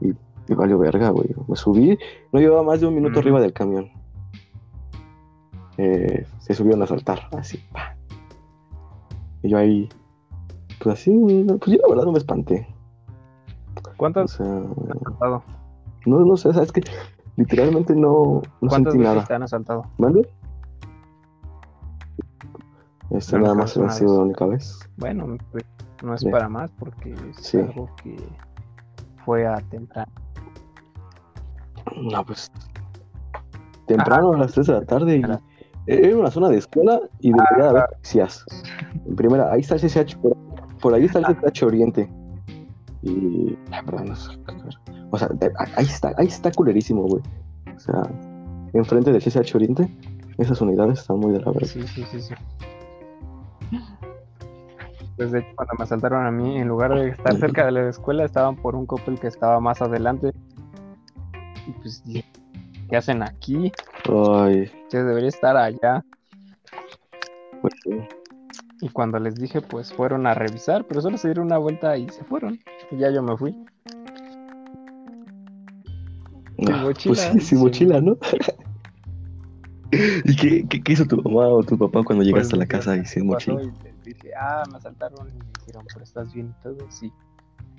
Y, 0.00 0.08
y 0.08 0.54
valió 0.54 0.78
verga, 0.78 1.10
güey. 1.10 1.28
Me 1.48 1.56
subí, 1.56 1.98
no 2.32 2.40
llevaba 2.40 2.62
más 2.62 2.80
de 2.80 2.86
un 2.86 2.94
minuto 2.94 3.12
Ujú. 3.12 3.20
arriba 3.20 3.40
del 3.40 3.52
camión. 3.52 3.90
Eh, 5.78 6.26
se 6.40 6.54
subieron 6.54 6.82
a 6.82 6.86
saltar, 6.86 7.28
así, 7.32 7.58
pa. 7.72 7.89
Y 9.42 9.48
yo 9.50 9.58
ahí, 9.58 9.88
pues 10.82 10.94
así, 11.00 11.10
pues 11.60 11.72
yo 11.76 11.78
la 11.82 11.88
verdad 11.88 12.04
no 12.04 12.12
me 12.12 12.18
espanté. 12.18 12.66
O 13.84 13.90
¿Cuántas 13.96 14.32
sea, 14.32 14.46
te 14.46 14.52
han 14.52 14.98
asaltado? 14.98 15.42
no, 16.06 16.20
no 16.24 16.36
sé, 16.36 16.52
sabes 16.52 16.72
que 16.72 16.82
literalmente 17.36 17.94
no, 17.94 18.42
no 18.60 18.68
¿Cuántas 18.68 18.92
sentí 18.92 18.98
veces 18.98 19.14
nada. 19.14 19.26
te 19.26 19.34
han 19.34 19.42
asaltado? 19.42 19.82
¿Mande? 19.98 20.28
Este, 23.10 23.36
Una 23.36 23.44
nada 23.44 23.54
más 23.56 23.76
ha 23.76 23.90
sido 23.90 24.18
la 24.18 24.22
única 24.24 24.46
vez. 24.46 24.78
Bueno, 24.96 25.36
pues, 25.50 25.64
no 26.02 26.14
es 26.14 26.24
para 26.24 26.48
más 26.48 26.70
porque 26.78 27.12
es 27.12 27.36
Sí. 27.36 27.58
algo 27.58 27.88
que 28.02 28.16
fue 29.24 29.46
a 29.46 29.56
temprano. 29.68 30.10
No, 31.96 32.24
pues. 32.24 32.50
Temprano 33.86 34.32
a 34.34 34.38
las 34.38 34.52
3 34.52 34.66
de 34.68 34.72
la 34.74 34.84
tarde 34.84 35.16
y. 35.16 35.22
Las- 35.96 35.98
Era 36.06 36.16
una 36.16 36.30
zona 36.30 36.48
de 36.48 36.58
escuela 36.58 37.00
y 37.20 37.32
debería 37.32 37.70
haber 37.70 37.84
policías. 37.90 38.44
En 39.06 39.16
primera, 39.16 39.52
ahí 39.52 39.60
está 39.60 39.74
el 39.76 39.80
CCH, 39.80 40.16
por, 40.16 40.36
por 40.80 40.94
ahí 40.94 41.04
está 41.04 41.18
el 41.20 41.24
CCH 41.26 41.62
Oriente. 41.64 42.08
Y. 43.02 43.56
ay, 43.70 43.82
perdón, 43.84 44.06
no 44.08 44.16
sé, 44.16 44.30
O 45.10 45.18
sea, 45.18 45.28
de- 45.28 45.52
ahí 45.76 45.84
está, 45.86 46.12
ahí 46.18 46.26
está 46.26 46.50
culerísimo, 46.52 47.02
güey. 47.02 47.22
O 47.74 47.78
sea, 47.78 48.02
enfrente 48.72 49.10
del 49.12 49.22
CCH 49.22 49.54
Oriente, 49.56 49.88
esas 50.38 50.60
unidades 50.60 51.00
están 51.00 51.18
muy 51.18 51.32
de 51.32 51.40
la 51.40 51.50
verga. 51.52 51.66
Sí, 51.66 51.82
sí, 51.86 52.04
sí, 52.10 52.20
sí. 52.20 52.34
Pues 55.16 55.32
de 55.32 55.40
hecho, 55.40 55.48
cuando 55.54 55.74
me 55.78 55.84
asaltaron 55.84 56.24
a 56.26 56.30
mí, 56.30 56.56
en 56.58 56.68
lugar 56.68 56.94
de 56.94 57.08
estar 57.10 57.36
cerca 57.36 57.66
de 57.66 57.72
la 57.72 57.88
escuela, 57.90 58.24
estaban 58.24 58.56
por 58.56 58.74
un 58.74 58.86
couple 58.86 59.16
que 59.18 59.26
estaba 59.26 59.60
más 59.60 59.82
adelante. 59.82 60.32
Y 61.66 61.72
pues 61.72 62.02
dije, 62.04 62.24
¿qué 62.90 62.96
hacen 62.96 63.22
aquí? 63.22 63.72
Ay, 64.08 64.70
Yo 64.92 65.04
debería 65.04 65.28
estar 65.28 65.56
allá. 65.56 66.04
pues 67.62 67.74
sí. 67.84 67.90
Y 68.82 68.88
cuando 68.88 69.18
les 69.18 69.34
dije, 69.36 69.60
pues 69.60 69.92
fueron 69.92 70.26
a 70.26 70.34
revisar, 70.34 70.84
pero 70.86 71.00
solo 71.02 71.18
se 71.18 71.28
dieron 71.28 71.46
una 71.46 71.58
vuelta 71.58 71.96
y 71.98 72.08
se 72.08 72.24
fueron. 72.24 72.58
Y 72.90 72.96
ya 72.98 73.10
yo 73.10 73.22
me 73.22 73.36
fui. 73.36 73.52
Sin 76.58 76.72
Ah, 76.74 76.82
mochila, 76.82 77.14
Pues 77.14 77.20
sí, 77.32 77.40
sin 77.40 77.58
mochila, 77.60 78.00
¿no? 78.00 78.16
¿Y 80.24 80.36
qué, 80.36 80.66
qué, 80.68 80.82
qué 80.82 80.92
hizo 80.92 81.04
tu 81.04 81.16
mamá 81.22 81.48
o 81.48 81.62
tu 81.62 81.76
papá 81.76 82.02
cuando 82.04 82.22
llegaste 82.24 82.50
Pues, 82.50 82.54
a 82.54 82.56
la 82.56 82.66
casa 82.66 82.96
y 82.96 83.04
sin 83.04 83.26
mochila? 83.26 83.62
Y 83.62 83.66
les 83.82 84.02
dije, 84.04 84.30
ah, 84.38 84.62
me 84.70 84.76
asaltaron. 84.78 85.28
Y 85.28 85.32
me 85.32 85.44
dijeron, 85.58 85.84
pero 85.92 86.04
estás 86.04 86.32
bien 86.32 86.54
y 86.58 86.62
todo. 86.62 86.78
Sí. 86.90 87.12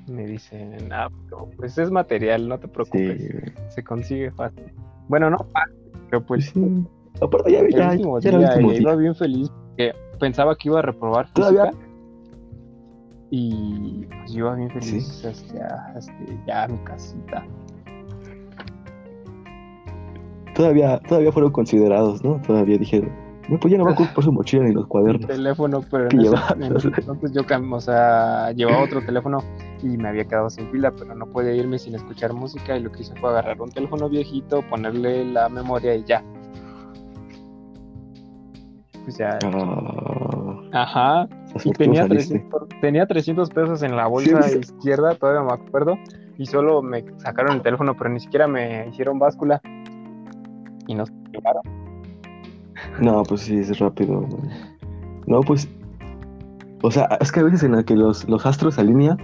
Y 0.07 0.11
me 0.11 0.25
dicen, 0.25 0.91
ah, 0.91 1.09
pero, 1.25 1.49
pues 1.57 1.77
es 1.77 1.89
material, 1.89 2.47
no 2.47 2.59
te 2.59 2.67
preocupes. 2.67 3.21
Se 3.69 3.83
consigue 3.83 4.29
fácil. 4.31 4.71
Bueno, 5.11 5.29
no 5.29 5.39
fácil, 5.51 5.91
pero 6.09 6.25
Pues 6.25 6.45
sí. 6.45 6.85
Aparte, 7.21 7.51
ya, 7.51 7.59
el 7.59 7.69
ya, 7.69 7.93
ya 7.95 8.29
el 8.29 8.39
día 8.39 8.55
eh, 8.55 8.77
iba 8.79 8.95
bien 8.95 9.13
feliz 9.13 9.49
porque 9.49 9.93
pensaba 10.17 10.55
que 10.55 10.69
iba 10.69 10.79
a 10.79 10.81
reprobar 10.81 11.29
¿Todavía? 11.33 11.71
Y 13.29 14.05
pues 14.05 14.31
yo 14.31 14.39
iba 14.45 14.55
bien 14.55 14.69
feliz 14.69 15.25
hasta, 15.25 15.91
hasta 15.97 16.13
ya 16.47 16.63
a 16.63 16.67
mi 16.69 16.77
casita. 16.85 17.45
Todavía, 20.55 20.97
todavía 20.99 21.33
fueron 21.33 21.51
considerados, 21.51 22.23
¿no? 22.23 22.41
Todavía 22.47 22.77
dijeron, 22.77 23.11
no, 23.49 23.59
pues 23.59 23.69
ya 23.69 23.77
no 23.77 23.83
va 23.83 23.91
a 23.91 23.93
ocupar 23.93 24.23
su 24.23 24.31
mochila 24.31 24.63
ni 24.63 24.73
los 24.73 24.87
cuadernos. 24.87 25.27
teléfono, 25.27 25.81
pero 25.91 26.07
¿Qué 26.07 26.15
en 26.15 26.25
ese, 26.25 26.35
en 26.55 26.77
ese 26.77 26.87
entonces 26.87 27.33
yo 27.33 27.41
o 27.69 27.81
sea, 27.81 28.53
llevaba 28.53 28.81
otro 28.81 29.05
teléfono 29.05 29.39
y 29.83 29.97
me 29.97 30.09
había 30.09 30.25
quedado 30.25 30.49
sin 30.49 30.69
pila, 30.71 30.91
pero 30.91 31.15
no 31.15 31.25
podía 31.25 31.53
irme 31.55 31.79
sin 31.79 31.95
escuchar 31.95 32.33
música 32.33 32.77
y 32.77 32.81
lo 32.81 32.91
que 32.91 33.01
hice 33.01 33.15
fue 33.15 33.29
agarrar 33.31 33.59
un 33.61 33.71
teléfono 33.71 34.07
viejito, 34.09 34.61
ponerle 34.69 35.25
la 35.25 35.49
memoria 35.49 35.95
y 35.95 36.03
ya. 36.03 36.23
Pues 39.03 39.17
ya, 39.17 39.39
Ah, 39.43 40.61
ajá, 40.73 41.27
y 41.63 41.71
tenía 41.77 42.03
saliste. 42.07 42.35
300, 42.39 42.69
tenía 42.81 43.05
300 43.07 43.49
pesos 43.49 43.81
en 43.83 43.95
la 43.95 44.07
bolsa 44.07 44.41
Sí. 44.49 44.59
izquierda, 44.59 45.15
todavía 45.15 45.41
me 45.43 45.53
acuerdo, 45.53 45.97
y 46.37 46.45
solo 46.45 46.81
me 46.83 47.03
sacaron 47.17 47.55
el 47.55 47.61
teléfono, 47.61 47.95
pero 47.97 48.09
ni 48.11 48.19
siquiera 48.19 48.47
me 48.47 48.87
hicieron 48.89 49.17
báscula 49.17 49.59
y 50.87 50.93
nos 50.93 51.09
llevaron. 51.31 51.63
No, 52.99 53.23
pues 53.23 53.41
sí, 53.41 53.57
es 53.57 53.77
rápido. 53.79 54.27
No, 55.27 55.41
pues. 55.41 55.67
O 56.83 56.89
sea, 56.89 57.05
es 57.21 57.31
que 57.31 57.39
a 57.41 57.43
veces 57.43 57.61
en 57.63 57.73
la 57.73 57.83
que 57.83 57.95
los, 57.95 58.27
los 58.27 58.43
astros 58.45 58.79
alinean 58.79 59.17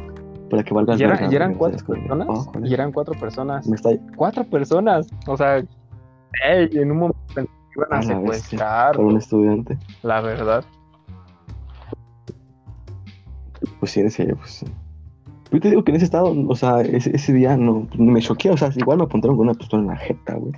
para 0.50 0.64
que 0.64 0.74
valgas 0.74 1.00
Y, 1.00 1.04
era- 1.04 1.14
verga, 1.14 1.32
y 1.32 1.36
eran 1.36 1.54
cuatro 1.56 1.86
personas, 1.86 2.28
oh, 2.30 2.52
y 2.64 2.74
eran 2.74 2.92
cuatro 2.92 3.14
personas. 3.20 3.68
me 3.68 3.76
está... 3.76 3.90
cuatro 4.16 4.44
personas. 4.44 5.08
O 5.28 5.38
sea, 5.38 5.58
ey, 5.58 6.70
en 6.74 6.92
un 6.92 6.98
momento 6.98 7.20
iban 7.76 7.94
a 7.94 8.02
secuestrar, 8.02 9.00
un 9.00 9.18
estudiante. 9.18 9.78
la 10.04 10.22
verdad. 10.22 10.64
Pues 13.80 13.92
sí, 13.92 14.00
en 14.02 14.12
serio, 14.12 14.36
pues 14.38 14.52
sí. 14.52 14.66
Yo 15.52 15.60
te 15.62 15.70
digo 15.70 15.84
que 15.84 15.92
en 15.92 15.96
ese 15.98 16.06
estado, 16.06 16.34
o 16.48 16.56
sea, 16.56 16.82
ese, 16.82 17.16
ese 17.16 17.34
día 17.34 17.56
no 17.56 17.88
me 17.98 18.22
choqué, 18.22 18.50
o 18.50 18.58
sea, 18.58 18.70
igual 18.76 18.98
me 18.98 19.06
apuntaron 19.06 19.38
con 19.38 19.48
una 19.48 19.58
pistola 19.58 19.84
en 19.84 19.88
la 19.90 19.96
jeta, 19.96 20.36
güey. 20.36 20.54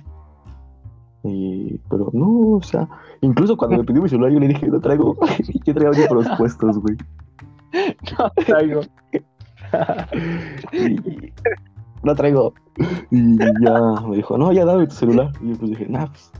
Y, 1.22 1.78
pero 1.90 2.10
no, 2.12 2.56
o 2.56 2.62
sea, 2.62 2.88
incluso 3.20 3.56
cuando 3.56 3.76
me 3.78 3.84
pidió 3.84 4.02
mi 4.02 4.08
celular, 4.08 4.32
yo 4.32 4.40
le 4.40 4.48
dije, 4.48 4.66
no 4.68 4.80
traigo, 4.80 5.16
yo 5.64 5.74
traigo 5.74 6.14
los 6.14 6.28
puestos, 6.36 6.78
güey. 6.78 6.96
No 8.18 8.30
traigo. 8.44 8.80
Y, 10.72 11.32
no 12.02 12.14
traigo. 12.14 12.54
Y 13.10 13.38
ya 13.38 13.52
me 14.08 14.16
dijo, 14.16 14.38
no, 14.38 14.52
ya 14.52 14.64
dame 14.64 14.86
tu 14.86 14.94
celular. 14.94 15.32
Y 15.42 15.50
yo 15.50 15.58
pues 15.58 15.70
dije, 15.70 15.86
nah, 15.88 16.06
pues. 16.06 16.30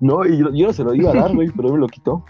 No, 0.00 0.24
y 0.24 0.38
yo, 0.38 0.52
yo 0.52 0.66
no 0.66 0.72
se 0.72 0.84
lo 0.84 0.94
iba 0.94 1.10
a 1.10 1.14
dar, 1.14 1.34
güey, 1.34 1.50
pero 1.50 1.68
él 1.68 1.74
me 1.74 1.80
lo 1.80 1.86
quitó. 1.86 2.24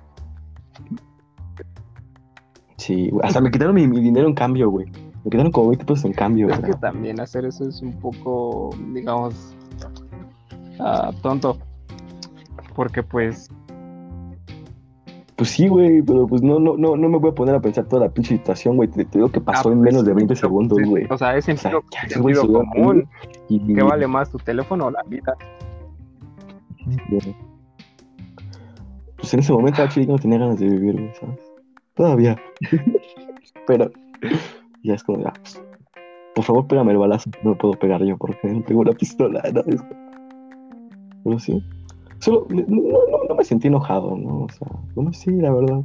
Sí, 2.77 3.11
güey, 3.11 3.27
hasta 3.27 3.40
me 3.40 3.51
quitaron 3.51 3.75
mi, 3.75 3.87
mi 3.87 4.01
dinero 4.01 4.29
en 4.29 4.35
cambio, 4.35 4.70
güey. 4.70 4.87
Me 5.25 5.31
quitaron 5.31 5.51
como 5.51 5.68
20 5.68 5.85
pesos 5.85 6.05
en 6.05 6.12
cambio, 6.12 6.46
güey. 6.46 6.62
que 6.62 6.72
también 6.75 7.20
hacer 7.20 7.44
eso 7.44 7.68
es 7.68 7.83
un 7.83 7.92
poco, 7.94 8.70
digamos, 8.92 9.57
ah, 10.79 11.11
tonto. 11.22 11.59
Porque 12.75 13.03
pues, 13.03 13.49
Pues 15.37 15.51
sí, 15.51 15.68
güey, 15.68 16.01
pero 16.01 16.27
pues 16.27 16.42
no, 16.42 16.59
no, 16.59 16.79
no, 16.79 16.96
no 16.96 17.09
me 17.11 17.18
voy 17.18 17.31
a 17.31 17.35
poner 17.35 17.55
a 17.55 17.61
pensar 17.61 17.85
toda 17.85 18.07
la 18.07 18.12
pinche 18.12 18.37
situación, 18.37 18.77
güey. 18.77 18.88
Te, 18.88 19.05
te 19.05 19.18
digo 19.18 19.31
que 19.31 19.40
pasó 19.40 19.68
ah, 19.68 19.72
en 19.72 19.81
pues, 19.81 19.92
menos 19.92 20.07
de 20.07 20.14
20 20.14 20.35
pero, 20.35 20.40
segundos, 20.40 20.79
güey. 20.83 21.07
O 21.11 21.18
sea, 21.18 21.37
es 21.37 21.46
O 21.46 21.57
sea, 21.57 21.57
sentido, 21.57 22.22
güey 22.22 22.35
sentido 22.35 22.64
común. 22.64 23.07
Y, 23.51 23.75
¿Qué 23.75 23.83
vale 23.83 24.07
más, 24.07 24.31
tu 24.31 24.38
teléfono 24.38 24.87
o 24.87 24.90
la 24.90 25.03
vida? 25.07 25.37
Pues 29.16 29.35
en 29.35 29.40
ese 29.40 29.53
momento 29.53 29.83
actually 29.83 30.07
no 30.07 30.18
tenía 30.18 30.38
ganas 30.38 30.59
de 30.59 30.66
vivir, 30.66 30.94
güey, 30.94 31.12
¿sabes? 31.20 31.40
Todavía. 31.94 32.37
Pero 33.66 33.90
ya 34.83 34.94
es 34.94 35.03
como, 35.03 35.22
ya, 35.22 35.35
pues, 35.35 35.62
por 36.35 36.44
favor, 36.44 36.66
pégame 36.66 36.92
el 36.92 36.99
balazo. 36.99 37.29
No 37.42 37.51
lo 37.51 37.59
puedo 37.59 37.75
pegar 37.75 38.03
yo 38.05 38.16
porque 38.16 38.49
no 38.49 38.62
tengo 38.62 38.81
una 38.81 38.92
pistola, 38.92 39.42
¿no? 39.53 39.62
Pero 41.25 41.38
sí. 41.38 41.62
Solo, 42.20 42.47
no, 42.49 42.64
no, 43.28 43.34
me 43.34 43.45
sentí 43.45 43.68
enojado, 43.68 44.16
¿no? 44.16 44.45
O 44.45 44.49
sea, 44.51 44.68
bueno, 44.95 45.12
sí, 45.12 45.30
la 45.32 45.53
verdad. 45.53 45.82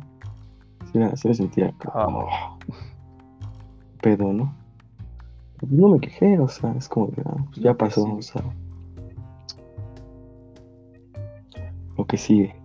Sí, 0.92 0.98
me- 0.98 1.16
sí 1.18 1.28
me 1.28 1.34
sentía 1.34 1.74
como, 1.78 1.94
Ah. 2.30 2.58
oh, 2.70 2.74
pedo, 4.02 4.32
¿no? 4.34 4.54
No 5.70 5.90
me 5.90 6.00
quejé, 6.00 6.40
o 6.40 6.48
sea, 6.48 6.72
es 6.78 6.90
como 6.90 7.12
que 7.12 7.22
ah, 7.26 7.36
pues 7.46 7.58
ya 7.58 7.74
pasó, 7.76 8.06
Sí. 8.06 8.12
o 8.18 8.22
sea. 8.22 8.44
Lo 11.98 12.06
que 12.06 12.18
sigue. 12.18 12.56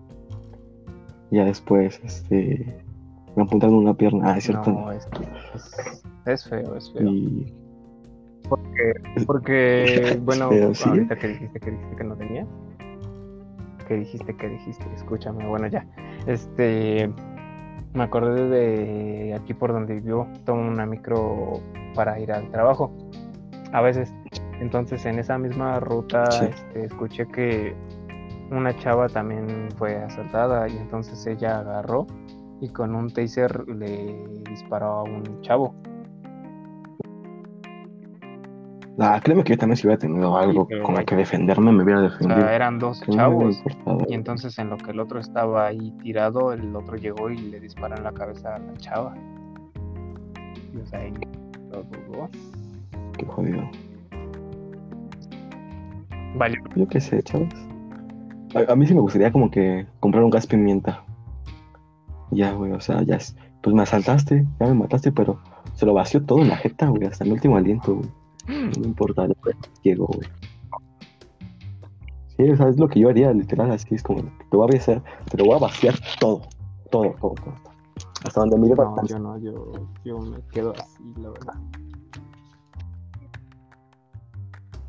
Ya 1.30 1.44
después, 1.44 2.00
este. 2.04 2.82
Me 3.34 3.42
apuntaron 3.42 3.74
una 3.76 3.92
pierna. 3.94 4.32
Ah, 4.32 4.38
es 4.38 4.44
cierto. 4.44 4.70
No, 4.70 4.90
es 4.92 5.04
que 5.06 5.24
es, 5.54 6.02
es 6.26 6.44
feo, 6.48 6.76
es 6.76 6.90
feo. 6.92 7.02
Y. 7.10 7.52
Porque, 9.26 10.18
bueno, 10.24 10.48
Feo, 10.48 10.74
sí. 10.74 10.88
ahorita 10.88 11.16
que 11.18 11.28
dijiste 11.28 11.60
que 11.60 11.70
dijiste 11.72 11.96
que 11.96 12.04
no 12.04 12.16
tenía. 12.16 12.46
Que 13.86 13.96
dijiste 13.96 14.36
que 14.36 14.48
dijiste, 14.48 14.84
escúchame, 14.94 15.46
bueno 15.46 15.68
ya. 15.68 15.86
Este 16.26 17.10
me 17.94 18.02
acordé 18.04 18.48
de 18.48 19.34
aquí 19.34 19.54
por 19.54 19.72
donde 19.72 19.94
vivió, 19.94 20.26
tomo 20.44 20.68
una 20.68 20.84
micro 20.84 21.60
para 21.94 22.18
ir 22.20 22.30
al 22.32 22.50
trabajo. 22.50 22.92
A 23.72 23.80
veces. 23.80 24.12
Entonces 24.60 25.04
en 25.06 25.18
esa 25.18 25.38
misma 25.38 25.80
ruta 25.80 26.30
Sí. 26.30 26.46
este, 26.46 26.84
escuché 26.84 27.26
que 27.26 27.74
una 28.50 28.76
chava 28.76 29.08
también 29.08 29.68
fue 29.76 29.96
asaltada 29.96 30.68
y 30.68 30.76
entonces 30.76 31.26
ella 31.26 31.58
agarró 31.58 32.06
y 32.60 32.68
con 32.70 32.94
un 32.94 33.10
taser 33.10 33.68
le 33.68 34.16
disparó 34.48 34.86
a 34.86 35.02
un 35.02 35.40
chavo. 35.42 35.74
Ah, 38.98 39.20
créeme 39.22 39.44
que 39.44 39.52
yo 39.52 39.58
también 39.58 39.76
si 39.76 39.86
hubiera 39.86 39.98
tenido 40.00 40.36
algo 40.38 40.66
con 40.82 40.94
lo 40.94 41.04
que 41.04 41.16
defenderme, 41.16 41.70
me 41.70 41.84
hubiera 41.84 42.00
O 42.00 42.02
defendido. 42.04 42.40
sea, 42.40 42.54
eran 42.54 42.78
dos 42.78 43.02
chavos. 43.10 43.62
Y 44.08 44.14
entonces 44.14 44.58
en 44.58 44.70
lo 44.70 44.78
que 44.78 44.90
el 44.92 45.00
otro 45.00 45.20
estaba 45.20 45.66
ahí 45.66 45.92
tirado, 46.02 46.52
el 46.52 46.74
otro 46.74 46.96
llegó 46.96 47.28
y 47.28 47.36
le 47.36 47.60
disparó 47.60 47.94
en 47.96 48.04
la 48.04 48.12
cabeza 48.12 48.54
a 48.54 48.58
la 48.58 48.72
chava. 48.78 49.14
Y 50.74 50.78
o 50.78 50.86
sea, 50.86 51.00
ahí 51.00 51.12
lo 51.70 51.82
dudó. 51.82 52.28
Qué 53.18 53.26
jodido. 53.26 53.68
Valió. 56.36 56.60
Yo 56.74 56.88
qué 56.88 57.00
sé, 57.00 57.22
chavos. 57.22 57.48
A, 58.54 58.72
a 58.72 58.76
mí 58.76 58.86
sí 58.86 58.94
me 58.94 59.00
gustaría 59.00 59.30
como 59.32 59.50
que 59.50 59.86
comprar 60.00 60.24
un 60.24 60.30
gas 60.30 60.46
pimienta. 60.46 61.02
Ya, 62.30 62.52
güey, 62.52 62.72
o 62.72 62.80
sea, 62.80 63.02
ya 63.02 63.16
es. 63.16 63.36
Pues 63.62 63.74
me 63.74 63.82
asaltaste, 63.82 64.46
ya 64.60 64.66
me 64.66 64.74
mataste, 64.74 65.12
pero 65.12 65.38
se 65.74 65.84
lo 65.86 65.94
vació 65.94 66.24
todo 66.24 66.40
en 66.40 66.48
la 66.48 66.56
jeta, 66.56 66.86
güey, 66.88 67.04
hasta 67.06 67.24
el 67.24 67.32
último 67.32 67.56
aliento, 67.56 67.96
güey. 67.96 68.08
No 68.48 68.80
me 68.80 68.86
importa, 68.86 69.26
llegó, 69.82 70.06
güey. 70.06 70.28
Sí, 72.36 72.50
o 72.50 72.56
sea, 72.56 72.68
es 72.68 72.78
lo 72.78 72.88
que 72.88 73.00
yo 73.00 73.08
haría, 73.08 73.32
literal, 73.32 73.70
así 73.70 73.94
es 73.94 74.02
como, 74.02 74.22
te 74.22 74.56
voy 74.56 74.68
a 74.68 74.74
vaciar, 74.74 75.02
te 75.30 75.38
lo 75.38 75.44
voy 75.46 75.56
a 75.56 75.58
vaciar 75.58 75.94
todo, 76.20 76.42
todo, 76.90 77.14
todo, 77.20 77.34
todo. 77.34 77.54
Hasta 78.24 78.40
donde 78.40 78.58
mire 78.58 78.74
No, 78.74 78.94
para 78.94 79.06
yo 79.06 79.18
no, 79.18 79.38
yo, 79.38 79.72
yo 80.04 80.18
me 80.18 80.38
quedo 80.52 80.74
así, 80.76 81.02
la 81.18 81.30
verdad. 81.30 81.54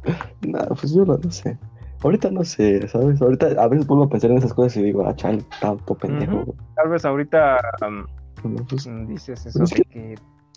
Nada, 0.41 0.67
pues 0.67 0.93
yo 0.93 1.05
no, 1.05 1.17
no 1.17 1.31
sé. 1.31 1.57
Ahorita 2.03 2.29
no 2.31 2.43
sé, 2.43 2.87
¿sabes? 2.87 3.21
Ahorita 3.21 3.47
a 3.61 3.67
veces 3.67 3.87
vuelvo 3.87 4.03
a 4.03 4.09
pensar 4.09 4.31
en 4.31 4.37
esas 4.37 4.53
cosas 4.53 4.77
y 4.77 4.83
digo, 4.83 5.07
ah, 5.07 5.15
chale, 5.15 5.43
tanto 5.61 5.95
pendejo, 5.95 6.43
güey. 6.43 6.57
Tal 6.75 6.89
vez 6.89 7.05
ahorita 7.05 7.59
um, 7.87 8.05
No, 8.53 8.65
pues, 8.65 8.89
dices 9.07 9.45
eso 9.45 9.63
es 9.63 9.69
de 9.71 9.83
que, 9.83 10.15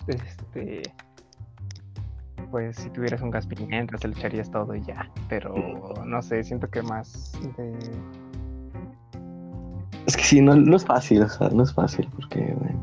este, 0.09 0.83
pues 2.51 2.77
si 2.77 2.91
tuvieras 2.91 3.23
un 3.23 3.31
gas 3.31 3.47
pimienta, 3.47 3.97
se 3.99 4.09
le 4.09 4.15
echarías 4.15 4.51
todo 4.51 4.75
y 4.75 4.83
ya. 4.83 5.11
Pero 5.29 5.55
no 6.05 6.23
sé, 6.23 6.43
siento 6.45 6.69
que 6.69 6.83
más 6.83 7.33
de... 7.57 7.73
Es 10.07 10.17
que 10.17 10.23
sí, 10.25 10.41
no, 10.41 10.55
no 10.57 10.77
es 10.77 10.85
fácil, 10.85 11.23
o 11.23 11.29
sea, 11.29 11.49
no 11.51 11.63
es 11.63 11.73
fácil, 11.73 12.09
porque, 12.17 12.41
güey, 12.59 12.75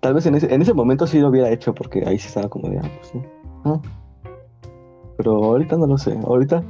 Tal 0.00 0.14
vez 0.14 0.26
en 0.26 0.36
ese, 0.36 0.54
en 0.54 0.62
ese 0.62 0.72
momento 0.72 1.06
sí 1.06 1.18
lo 1.18 1.30
hubiera 1.30 1.50
hecho, 1.50 1.74
porque 1.74 2.04
ahí 2.06 2.16
sí 2.18 2.28
estaba 2.28 2.48
como 2.48 2.68
de, 2.68 2.78
ah, 2.78 2.82
pues 2.82 3.08
sí. 3.08 3.20
ah. 3.64 3.80
Pero 5.16 5.42
ahorita 5.42 5.76
no 5.76 5.86
lo 5.86 5.98
sé, 5.98 6.16
ahorita. 6.24 6.62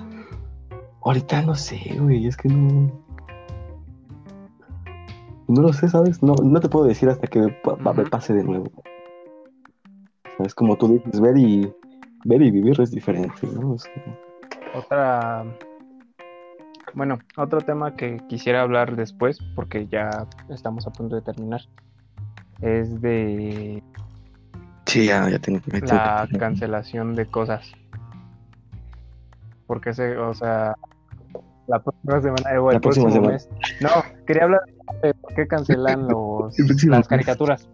Ahorita 1.03 1.43
no 1.43 1.55
sé, 1.55 1.79
güey, 2.01 2.27
es 2.27 2.37
que 2.37 2.49
no. 2.49 2.91
No 5.49 5.63
lo 5.63 5.73
sé, 5.73 5.89
¿sabes? 5.89 6.23
No, 6.23 6.35
no 6.43 6.61
te 6.61 6.69
puedo 6.69 6.87
decir 6.87 7.09
hasta 7.11 7.27
que 7.27 7.49
pa- 7.63 7.93
me 7.93 8.05
pase 8.07 8.33
de 8.33 8.43
nuevo. 8.43 8.71
Es 10.39 10.55
como 10.55 10.77
tú 10.77 10.89
dices, 10.89 11.21
ver 11.21 11.37
y, 11.39 11.73
ver 12.25 12.43
y 12.43 12.51
vivir 12.51 12.81
es 12.81 12.91
diferente, 12.91 13.47
¿no? 13.47 13.75
Es 13.75 13.85
como- 13.85 14.17
Otra... 14.75 15.45
Bueno, 16.95 17.19
otro 17.37 17.61
tema 17.61 17.95
que 17.95 18.19
quisiera 18.29 18.63
hablar 18.63 18.97
después, 18.97 19.39
porque 19.55 19.87
ya 19.89 20.09
estamos 20.49 20.87
a 20.87 20.91
punto 20.91 21.17
de 21.17 21.23
terminar, 21.23 21.61
es 22.63 23.01
de 23.01 23.83
Sí, 24.87 25.07
ya, 25.07 25.29
ya 25.29 25.39
tengo 25.39 25.61
tengo 25.61 25.85
la 25.87 26.27
que- 26.31 26.39
cancelación 26.39 27.15
de 27.15 27.27
cosas. 27.27 27.71
Porque 29.67 29.93
se, 29.93 30.17
o 30.17 30.33
sea, 30.33 30.77
la 31.67 31.81
próxima 31.83 32.21
semana, 32.23 32.55
eh, 32.55 32.59
o 32.59 32.71
el 32.71 32.75
La 32.77 32.81
próxima 32.81 33.07
próximo 33.11 33.29
semana. 33.31 33.33
mes. 33.33 33.81
No, 33.81 34.25
quería 34.25 34.45
hablar 34.45 34.61
de 35.03 35.13
por 35.15 35.35
qué 35.35 35.47
cancelan 35.49 36.07
los, 36.09 36.57
las 36.85 37.09
caricaturas. 37.09 37.69